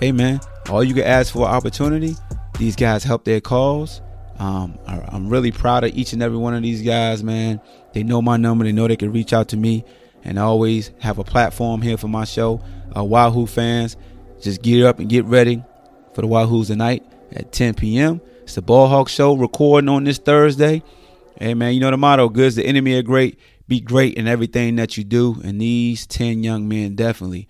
Hey, 0.00 0.12
man, 0.12 0.40
all 0.70 0.82
you 0.84 0.94
can 0.94 1.04
ask 1.04 1.32
for 1.32 1.46
opportunity. 1.46 2.16
These 2.58 2.76
guys 2.76 3.04
help 3.04 3.24
their 3.24 3.40
cause. 3.40 4.00
Um, 4.38 4.78
I'm 4.86 5.28
really 5.28 5.50
proud 5.50 5.84
of 5.84 5.96
each 5.96 6.12
and 6.12 6.22
every 6.22 6.38
one 6.38 6.54
of 6.54 6.62
these 6.62 6.82
guys, 6.82 7.24
man. 7.24 7.60
They 7.92 8.04
know 8.04 8.22
my 8.22 8.36
number. 8.36 8.64
They 8.64 8.72
know 8.72 8.86
they 8.86 8.96
can 8.96 9.12
reach 9.12 9.32
out 9.32 9.48
to 9.48 9.56
me 9.56 9.84
and 10.24 10.38
I 10.38 10.42
always 10.42 10.90
have 11.00 11.18
a 11.18 11.24
platform 11.24 11.82
here 11.82 11.96
for 11.96 12.08
my 12.08 12.24
show. 12.24 12.60
Uh, 12.96 13.04
Wahoo 13.04 13.46
fans, 13.46 13.96
just 14.40 14.62
get 14.62 14.84
up 14.84 14.98
and 14.98 15.08
get 15.08 15.24
ready 15.24 15.62
for 16.18 16.22
the 16.22 16.28
Wahoos 16.28 16.66
tonight 16.66 17.04
at 17.30 17.52
10 17.52 17.74
p.m. 17.74 18.20
It's 18.42 18.56
the 18.56 18.62
Ball 18.62 18.88
Hawk 18.88 19.08
Show 19.08 19.36
recording 19.36 19.88
on 19.88 20.02
this 20.02 20.18
Thursday. 20.18 20.82
Hey, 21.38 21.54
man, 21.54 21.74
you 21.74 21.78
know 21.78 21.92
the 21.92 21.96
motto 21.96 22.28
good 22.28 22.54
the 22.54 22.66
enemy 22.66 22.94
are 22.94 23.02
great. 23.02 23.38
Be 23.68 23.78
great 23.78 24.14
in 24.14 24.26
everything 24.26 24.74
that 24.76 24.96
you 24.96 25.04
do. 25.04 25.40
And 25.44 25.60
these 25.60 26.08
10 26.08 26.42
young 26.42 26.66
men 26.66 26.96
definitely 26.96 27.46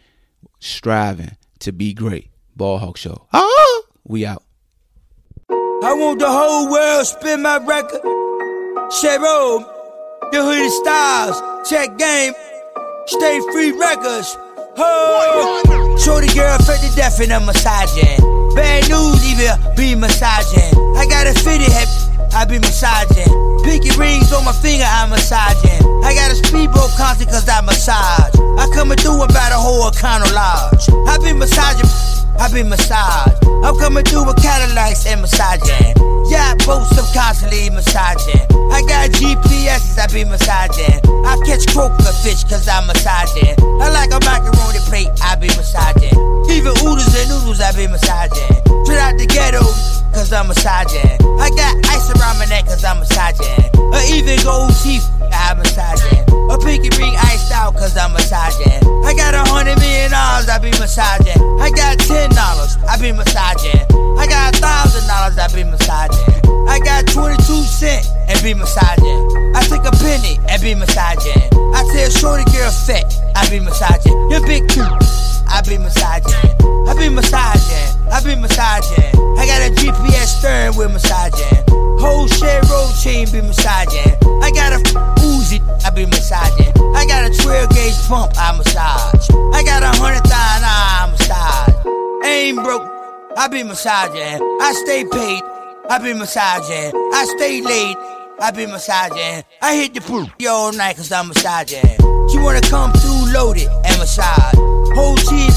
striving 0.61 1.39
to 1.61 1.73
be 1.73 1.95
great. 1.95 2.29
Ball 2.57 2.77
Hawk 2.77 2.99
Show. 2.99 3.27
Ah, 3.33 3.81
we 4.05 4.27
out. 4.27 4.43
I 5.49 5.95
want 5.95 6.19
the 6.19 6.29
whole 6.29 6.71
world 6.71 7.07
spin 7.07 7.41
my 7.41 7.57
record. 7.57 8.03
Cheryl, 9.01 9.65
the 10.31 10.45
hoodie 10.45 10.69
styles, 10.69 11.41
check 11.71 11.97
game, 11.97 12.35
stay 13.07 13.41
free 13.51 13.73
records. 13.73 14.37
Oh, 14.77 15.63
to 16.77 16.91
death 16.97 17.21
in 17.21 17.33
a 17.33 17.41
massaging. 17.41 18.21
Bad 18.55 18.89
news, 18.89 19.25
even 19.25 19.57
be 19.77 19.95
massaging. 19.95 20.75
I 20.97 21.07
got 21.09 21.27
a 21.27 21.33
fitted 21.33 21.73
head, 21.73 21.89
I 22.35 22.45
be 22.45 22.59
massaging. 22.59 23.31
Pinky 23.65 23.91
rings 23.97 24.33
on 24.33 24.45
my 24.45 24.53
finger, 24.53 24.85
I'm 24.85 25.11
massaging. 25.11 25.81
I 26.05 26.13
got 26.15 26.33
a 26.33 26.37
speedboat 26.37 26.91
concert 26.97 27.29
cause 27.29 27.49
I 27.49 27.61
massage. 27.63 28.35
I 28.59 28.69
coming 28.75 28.99
through 28.99 29.23
about 29.23 29.53
a 29.53 29.57
whole 29.57 29.91
Econo 29.91 30.29
Lodge. 30.35 30.89
I 31.09 31.17
be 31.23 31.33
massaging. 31.33 31.89
I 32.39 32.53
be 32.53 32.63
massaged. 32.63 33.45
I'm 33.65 33.77
coming 33.79 34.05
through 34.05 34.27
with 34.27 34.43
Cadillacs 34.43 35.07
and 35.07 35.21
massaging. 35.23 36.18
Yeah, 36.29 36.55
both 36.67 36.87
subconsciously 36.93 37.71
massaging. 37.71 38.45
I 38.73 38.85
got 38.85 39.11
GPSs, 39.17 39.97
I 39.99 40.07
be 40.13 40.25
massaging. 40.25 41.01
I 41.25 41.41
catch 41.45 41.67
croaker 41.73 42.13
fish 42.21 42.45
cause 42.45 42.69
I'm 42.69 42.87
massaging. 42.87 43.57
I 43.81 43.89
like 43.89 44.13
a 44.13 44.21
macaroni 44.21 44.81
plate, 44.85 45.09
I 45.25 45.37
be 45.37 45.49
massaging. 45.57 46.13
Even 46.53 46.77
oodles 46.85 47.15
and 47.17 47.29
noodles, 47.33 47.61
I 47.61 47.73
be 47.73 47.89
massaging. 47.89 48.61
Straight 48.85 49.01
out 49.01 49.17
the 49.17 49.25
ghetto, 49.25 49.65
cause 50.13 50.33
I'm 50.33 50.49
massaging. 50.49 51.17
I 51.41 51.49
got 51.57 51.73
ice 51.89 52.13
around 52.13 52.39
my 52.39 52.47
neck 52.47 52.67
cause 52.67 52.85
I'm 52.85 53.01
massaging. 53.01 53.73
Or 53.77 54.03
even 54.13 54.37
gold 54.45 54.77
teeth, 54.85 55.09
I'm 55.33 55.59
massaging. 55.59 56.29
A 56.53 56.57
pinky 56.61 56.93
ring 57.01 57.17
iced 57.29 57.53
out 57.53 57.73
cause 57.75 57.97
I'm 57.97 58.13
massaging. 58.13 58.85
I 59.05 59.15
got 59.15 59.33
a 59.33 59.49
hundred 59.49 59.81
million 59.81 60.11
dollars, 60.11 60.49
I 60.49 60.59
be 60.59 60.71
massaging. 60.77 61.41
I 61.61 61.71
got 61.71 61.99
ten 62.01 62.31
dollars, 62.37 62.77
I 62.85 63.01
be 63.01 63.13
massaging. 63.13 63.81
I 64.21 64.27
got 64.29 64.55
a 64.55 64.59
thousand 64.59 65.09
dollars, 65.09 65.39
I 65.39 65.49
be 65.49 65.65
massaging. 65.65 65.78
Be 68.49 68.55
massaging. 68.55 69.53
I 69.55 69.61
take 69.69 69.85
a 69.85 69.93
penny 70.01 70.41
and 70.49 70.63
be 70.63 70.75
massaging. 70.75 71.37
I 71.77 71.85
tell 71.93 72.09
shorty 72.09 72.45
girl 72.49 72.71
fat, 72.71 73.05
I 73.37 73.45
be 73.51 73.61
massaging. 73.61 74.17
Your 74.31 74.41
big 74.41 74.67
two, 74.69 74.89
I 75.53 75.61
be 75.69 75.77
massaging. 75.77 76.57
I 76.89 76.95
be 76.97 77.11
massaging, 77.11 77.89
I 78.09 78.25
be 78.25 78.35
massaging. 78.41 79.13
I 79.37 79.45
got 79.45 79.61
a 79.69 79.71
GPS 79.77 80.41
stern 80.41 80.77
with 80.79 80.93
massaging. 80.97 81.61
Whole 82.01 82.27
share 82.27 82.63
road 82.73 82.95
chain 82.97 83.29
be 83.31 83.43
massaging. 83.43 84.17
I 84.41 84.51
got 84.51 84.73
a 84.73 84.81
Uzi, 85.21 85.61
I 85.85 85.91
be 85.91 86.07
massaging. 86.07 86.73
I 86.97 87.05
got 87.05 87.29
a 87.29 87.43
12 87.43 87.69
gauge 87.69 88.01
pump, 88.09 88.33
I 88.39 88.57
massage. 88.57 89.29
I 89.53 89.63
got 89.63 89.83
a 89.83 89.93
hundred 90.01 90.25
thousand, 90.25 90.65
I 90.65 91.09
massage. 91.13 92.25
Ain't 92.25 92.57
broke, 92.65 92.89
I 93.37 93.49
be 93.49 93.63
massaging. 93.63 94.41
I 94.41 94.73
stay 94.85 95.05
paid, 95.05 95.43
I 95.91 95.99
be 95.99 96.15
massaging. 96.15 96.93
I 97.13 97.25
stay 97.37 97.61
late, 97.61 97.97
I 98.41 98.53
be 98.53 98.67
massaging. 98.67 99.43
I 99.61 99.75
hit 99.75 99.95
the 99.95 100.01
pool 100.01 100.27
all 100.49 100.73
night 100.73 100.97
cause 100.97 101.11
I'm 101.11 101.27
massaging. 101.29 101.83
She 102.31 102.39
wanna 102.39 102.61
come 102.61 102.93
through 102.93 103.33
loaded 103.33 103.67
and 103.85 103.99
massage. 103.99 104.55
Whole 104.95 105.17
team, 105.17 105.51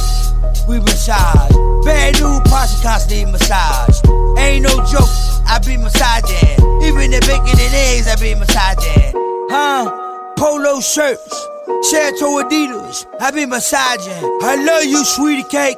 we 0.68 0.80
massage. 0.80 1.52
Bad 1.86 2.20
new 2.20 2.42
posse 2.50 2.82
constantly 2.82 3.32
massage. 3.32 4.02
Ain't 4.40 4.64
no 4.64 4.84
joke, 4.90 5.14
I 5.46 5.62
be 5.64 5.78
massaging. 5.78 6.58
Even 6.82 7.12
the 7.12 7.22
bacon 7.22 7.54
and 7.54 7.74
eggs, 7.74 8.08
I 8.08 8.16
be 8.16 8.34
massaging. 8.34 9.14
Huh? 9.52 10.34
Polo 10.36 10.82
shirts, 10.82 11.48
Chateau 11.92 12.42
Adidas, 12.42 13.06
I 13.20 13.30
be 13.30 13.46
massaging. 13.46 14.24
I 14.42 14.56
love 14.56 14.86
you, 14.86 15.06
sweetie 15.06 15.48
cake. 15.50 15.78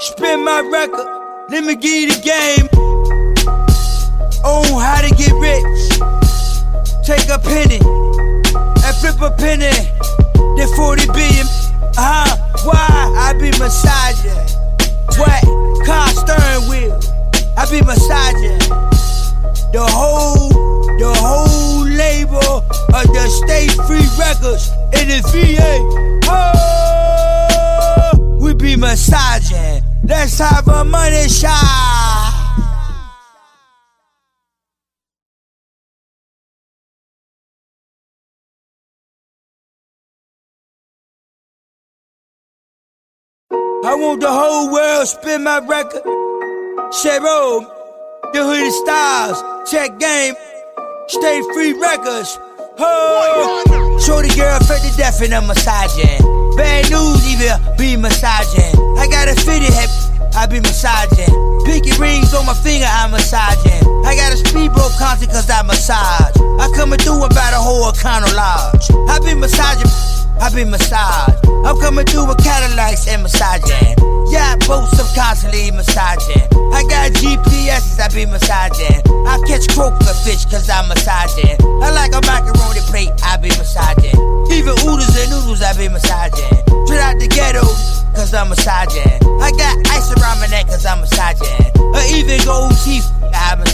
Spin 0.00 0.44
my 0.44 0.60
record, 0.60 1.06
let 1.50 1.62
me 1.62 1.76
give 1.76 2.02
you 2.02 2.12
the 2.12 2.20
game. 2.20 2.68
On 4.44 4.80
how 4.80 5.02
to 5.02 5.14
get 5.14 5.32
rich. 5.34 6.15
Take 7.06 7.28
a 7.28 7.38
penny 7.38 7.78
and 7.78 8.96
flip 8.96 9.20
a 9.20 9.30
penny. 9.30 9.70
Then 10.56 10.66
40 10.74 11.06
billion. 11.14 11.46
Uh 11.96 12.26
huh. 12.26 12.36
Why? 12.64 13.14
I 13.16 13.32
be 13.34 13.52
massaging. 13.60 14.34
What? 15.14 15.44
Car 15.86 16.08
steering 16.08 16.66
wheel. 16.68 16.98
I 17.56 17.64
be 17.70 17.80
massaging. 17.82 18.58
The 19.72 19.86
whole, 19.86 20.48
the 20.98 21.14
whole 21.14 21.84
label 21.86 22.64
of 22.66 23.06
the 23.14 23.28
State 23.28 23.70
Free 23.86 24.08
Records 24.18 24.72
in 25.00 25.06
the 25.06 25.22
VA. 25.30 25.78
Oh, 26.28 28.18
we 28.40 28.52
be 28.52 28.74
massaging. 28.74 29.84
Let's 30.02 30.40
have 30.40 30.66
a 30.66 30.82
money 30.82 31.28
shot. 31.28 32.15
I 43.84 43.94
want 43.94 44.20
the 44.20 44.30
whole 44.30 44.72
world 44.72 45.06
spin 45.06 45.44
my 45.44 45.58
record. 45.60 46.02
Cheryl, 46.96 47.60
the 48.32 48.42
hoodie 48.42 48.70
styles, 48.70 49.38
check 49.70 49.98
game, 49.98 50.34
stay 51.08 51.42
free 51.52 51.72
records. 51.74 52.38
Shorty 54.02 54.32
girl 54.34 54.58
fed 54.64 54.80
to 54.80 54.90
death 54.96 55.22
in 55.22 55.32
a 55.32 55.40
massaging. 55.42 56.18
Bad 56.56 56.90
news, 56.90 57.20
even 57.28 57.52
be 57.76 57.96
massaging. 57.96 58.74
I 58.98 59.06
got 59.10 59.28
a 59.28 59.36
fitted 59.36 59.72
head, 59.72 59.90
I 60.34 60.46
be 60.46 60.60
massaging. 60.60 61.30
Pinky 61.64 61.92
rings 62.00 62.34
on 62.34 62.46
my 62.46 62.54
finger, 62.54 62.86
I'm 62.88 63.10
massaging. 63.12 63.82
I 64.04 64.16
got 64.16 64.32
a 64.32 64.36
speedboat 64.36 64.92
concert 64.98 65.28
cause 65.30 65.50
I 65.50 65.62
massage. 65.62 66.34
I 66.58 66.72
coming 66.74 66.98
through 66.98 67.22
about 67.24 67.52
a 67.52 67.60
whole 67.60 67.90
Econo 67.92 68.32
Lodge. 68.34 68.90
I 69.10 69.20
be 69.20 69.34
massaging. 69.34 70.15
I 70.40 70.50
be 70.54 70.64
massaged. 70.64 71.46
I'm 71.64 71.78
coming 71.80 72.06
through 72.06 72.28
with 72.28 72.42
Cadillacs 72.42 73.08
and 73.08 73.22
massaging. 73.22 73.96
Yeah, 74.30 74.56
both 74.66 74.90
constantly 75.16 75.70
massaging. 75.70 76.44
I 76.76 76.84
got 76.84 77.12
GPSs, 77.16 77.98
I 77.98 78.08
be 78.12 78.26
massaging. 78.26 79.00
I 79.26 79.40
catch 79.48 79.66
croaker 79.72 80.14
fish 80.22 80.44
cause 80.44 80.68
I'm 80.68 80.88
massaging. 80.88 81.56
I 81.82 81.90
like 81.90 82.12
a 82.12 82.20
macaroni 82.28 82.80
plate, 82.92 83.10
I 83.24 83.38
be 83.38 83.48
massaging. 83.56 84.14
Even 84.52 84.76
oodles 84.84 85.16
and 85.16 85.30
noodles, 85.32 85.62
I 85.62 85.72
be 85.72 85.88
massaging. 85.88 86.52
Straight 86.84 87.00
out 87.00 87.18
the 87.18 87.28
ghetto, 87.32 87.64
cause 88.12 88.34
I'm 88.34 88.50
massaging. 88.50 89.08
I 89.40 89.50
got 89.56 89.74
ice 89.88 90.12
around 90.20 90.38
my 90.40 90.46
neck 90.48 90.66
cause 90.66 90.84
I'm 90.84 91.00
massaging. 91.00 91.72
Or 91.80 92.04
even 92.12 92.44
gold 92.44 92.76
teeth, 92.84 93.08
I'm 93.32 93.58
massaging. 93.60 93.65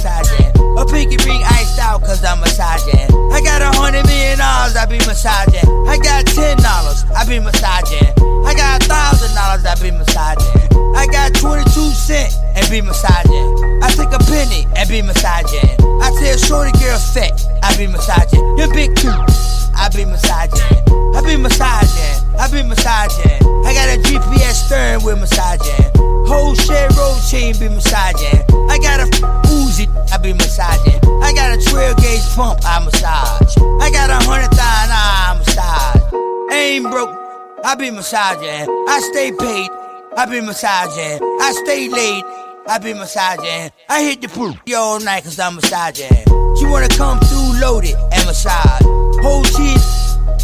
Massaging. 38.13 38.69
I 38.89 39.01
stay 39.01 39.33
paid, 39.33 39.71
I 40.19 40.27
be 40.27 40.41
massaging. 40.43 41.19
I 41.41 41.53
stay 41.65 41.89
late, 41.89 42.25
I 42.69 42.79
be 42.79 42.93
massaging. 42.93 43.73
I 43.89 44.03
hit 44.03 44.21
the 44.21 44.29
poop 44.29 44.57
all 44.77 45.01
night 45.01 45.25
cause 45.25 45.39
I'm 45.39 45.55
massaging. 45.55 46.13
She 46.59 46.67
wanna 46.67 46.89
come 46.89 47.21
through 47.21 47.59
loaded 47.59 47.97
and 48.13 48.27
massage. 48.27 48.83
Whole 49.25 49.45
shit, 49.45 49.81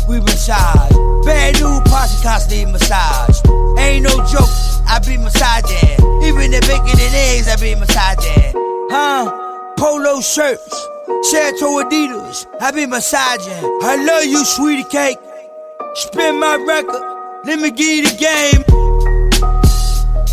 we 0.09 0.19
massage. 0.21 0.97
Bad 1.27 1.61
new 1.61 1.81
posse 1.85 2.23
constantly 2.23 2.73
massage. 2.73 3.37
Ain't 3.79 4.05
no 4.05 4.17
joke, 4.25 4.49
I 4.89 4.99
be 5.05 5.19
massaging. 5.19 6.01
Even 6.25 6.51
the 6.51 6.65
bacon 6.65 6.97
and 6.97 7.15
eggs, 7.29 7.49
I 7.49 7.57
be 7.61 7.75
massaging. 7.75 8.55
Huh? 8.89 9.75
Polo 9.77 10.23
shirts. 10.23 10.89
Santo 11.31 11.85
Adidas, 11.85 12.47
I 12.63 12.71
be 12.71 12.87
massaging. 12.87 13.63
I 13.83 14.03
love 14.03 14.25
you, 14.25 14.43
sweetie 14.45 14.89
cake. 14.89 15.19
Spin 15.95 16.39
my 16.39 16.57
record, 16.57 17.18
let 17.45 17.59
me 17.59 17.71
give 17.71 17.87
you 17.87 18.03
the 18.03 18.15
game. 18.17 18.63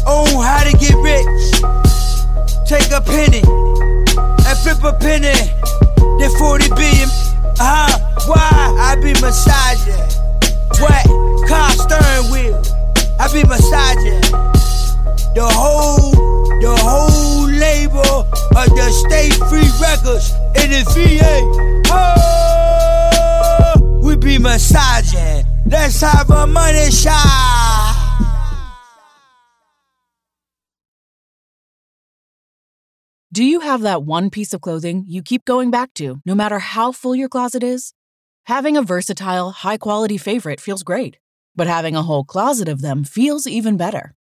On 0.08 0.28
how 0.44 0.64
to 0.64 0.72
get 0.78 0.96
rich. 1.02 1.26
Take 2.68 2.92
a 2.92 3.02
penny 3.02 3.42
and 4.46 4.58
flip 4.60 4.84
a 4.84 4.94
penny. 4.98 5.34
Then 6.20 6.30
40 6.38 6.70
billion. 6.70 7.10
Uh 7.60 7.60
huh. 7.60 8.00
Why? 8.28 8.76
I 8.80 8.96
be 8.96 9.14
massaging. 9.22 10.00
What? 10.80 11.06
Car 11.48 11.72
stern 11.72 12.30
wheel. 12.32 12.62
I 13.20 13.28
be 13.32 13.44
massaging. 13.48 14.22
The 15.34 15.48
whole, 15.52 16.12
the 16.62 16.76
whole 16.82 17.48
label 17.50 18.28
of 18.56 18.70
the 18.76 18.90
State 18.92 19.34
Free 19.50 19.70
Records 19.82 20.32
in 20.64 20.70
the 20.72 20.84
VA. 20.94 21.42
Oh, 21.92 23.74
we 24.02 24.16
be 24.16 24.38
massaging. 24.38 25.46
Let's 25.68 26.00
have 26.02 26.30
a 26.30 26.46
money 26.46 26.92
shot. 26.92 28.02
Do 33.34 33.44
you 33.44 33.62
have 33.62 33.82
that 33.82 34.04
one 34.04 34.30
piece 34.30 34.54
of 34.54 34.62
clothing 34.62 35.06
you 35.08 35.24
keep 35.24 35.44
going 35.44 35.72
back 35.72 35.94
to, 35.96 36.22
no 36.24 36.36
matter 36.36 36.60
how 36.60 36.92
full 36.92 37.16
your 37.16 37.28
closet 37.28 37.64
is? 37.64 37.94
Having 38.46 38.78
a 38.78 38.84
versatile, 38.84 39.50
high 39.52 39.78
quality 39.78 40.18
favorite 40.20 40.62
feels 40.62 40.84
great, 40.84 41.18
but 41.56 41.66
having 41.66 41.96
a 41.96 42.04
whole 42.04 42.24
closet 42.24 42.70
of 42.70 42.82
them 42.82 43.04
feels 43.04 43.48
even 43.48 43.76
better. 43.76 44.14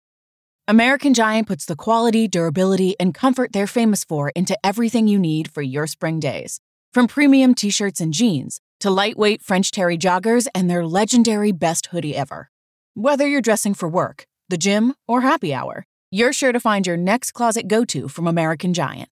American 0.67 1.13
Giant 1.13 1.47
puts 1.47 1.67
the 1.67 1.77
quality, 1.77 2.27
durability, 2.27 2.97
and 2.99 3.15
comfort 3.15 3.53
they're 3.53 3.67
famous 3.67 4.03
for 4.03 4.31
into 4.31 4.59
everything 4.65 5.07
you 5.07 5.19
need 5.19 5.51
for 5.53 5.61
your 5.61 5.87
spring 5.87 6.21
days. 6.21 6.63
From 6.95 7.07
premium 7.07 7.55
t 7.55 7.69
shirts 7.69 8.01
and 8.01 8.15
jeans 8.15 8.61
to 8.85 8.91
lightweight 8.91 9.41
French 9.41 9.71
Terry 9.71 9.97
joggers 9.97 10.47
and 10.55 10.69
their 10.69 10.85
legendary 10.85 11.53
best 11.53 11.87
hoodie 11.87 12.15
ever. 12.15 12.51
Whether 12.93 13.27
you're 13.27 13.41
dressing 13.41 13.73
for 13.73 13.89
work, 13.89 14.27
the 14.51 14.59
gym, 14.59 14.93
or 15.09 15.23
happy 15.23 15.55
hour, 15.55 15.87
you're 16.11 16.35
sure 16.35 16.53
to 16.53 16.61
find 16.61 16.87
your 16.87 16.99
next 16.99 17.33
closet 17.33 17.67
go 17.67 17.87
to 17.87 18.09
from 18.09 18.27
American 18.27 18.75
Giant. 18.75 19.09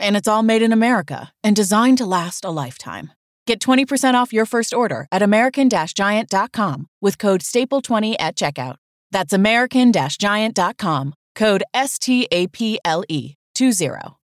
And 0.00 0.16
it's 0.16 0.26
all 0.26 0.42
made 0.42 0.60
in 0.60 0.72
America 0.72 1.30
and 1.44 1.54
designed 1.54 1.98
to 1.98 2.04
last 2.04 2.44
a 2.44 2.50
lifetime. 2.50 3.12
Get 3.46 3.60
20% 3.60 4.14
off 4.14 4.32
your 4.32 4.44
first 4.44 4.74
order 4.74 5.06
at 5.12 5.22
American 5.22 5.68
Giant.com 5.70 6.88
with 7.00 7.18
code 7.18 7.42
STAPLE20 7.42 8.16
at 8.18 8.34
checkout. 8.34 8.74
That's 9.12 9.32
American 9.32 9.92
Giant.com, 9.92 11.14
code 11.36 11.62
S 11.72 11.96
T 11.96 12.26
A 12.32 12.48
P 12.48 12.80
L 12.84 13.04
E 13.08 13.34
20. 13.54 14.21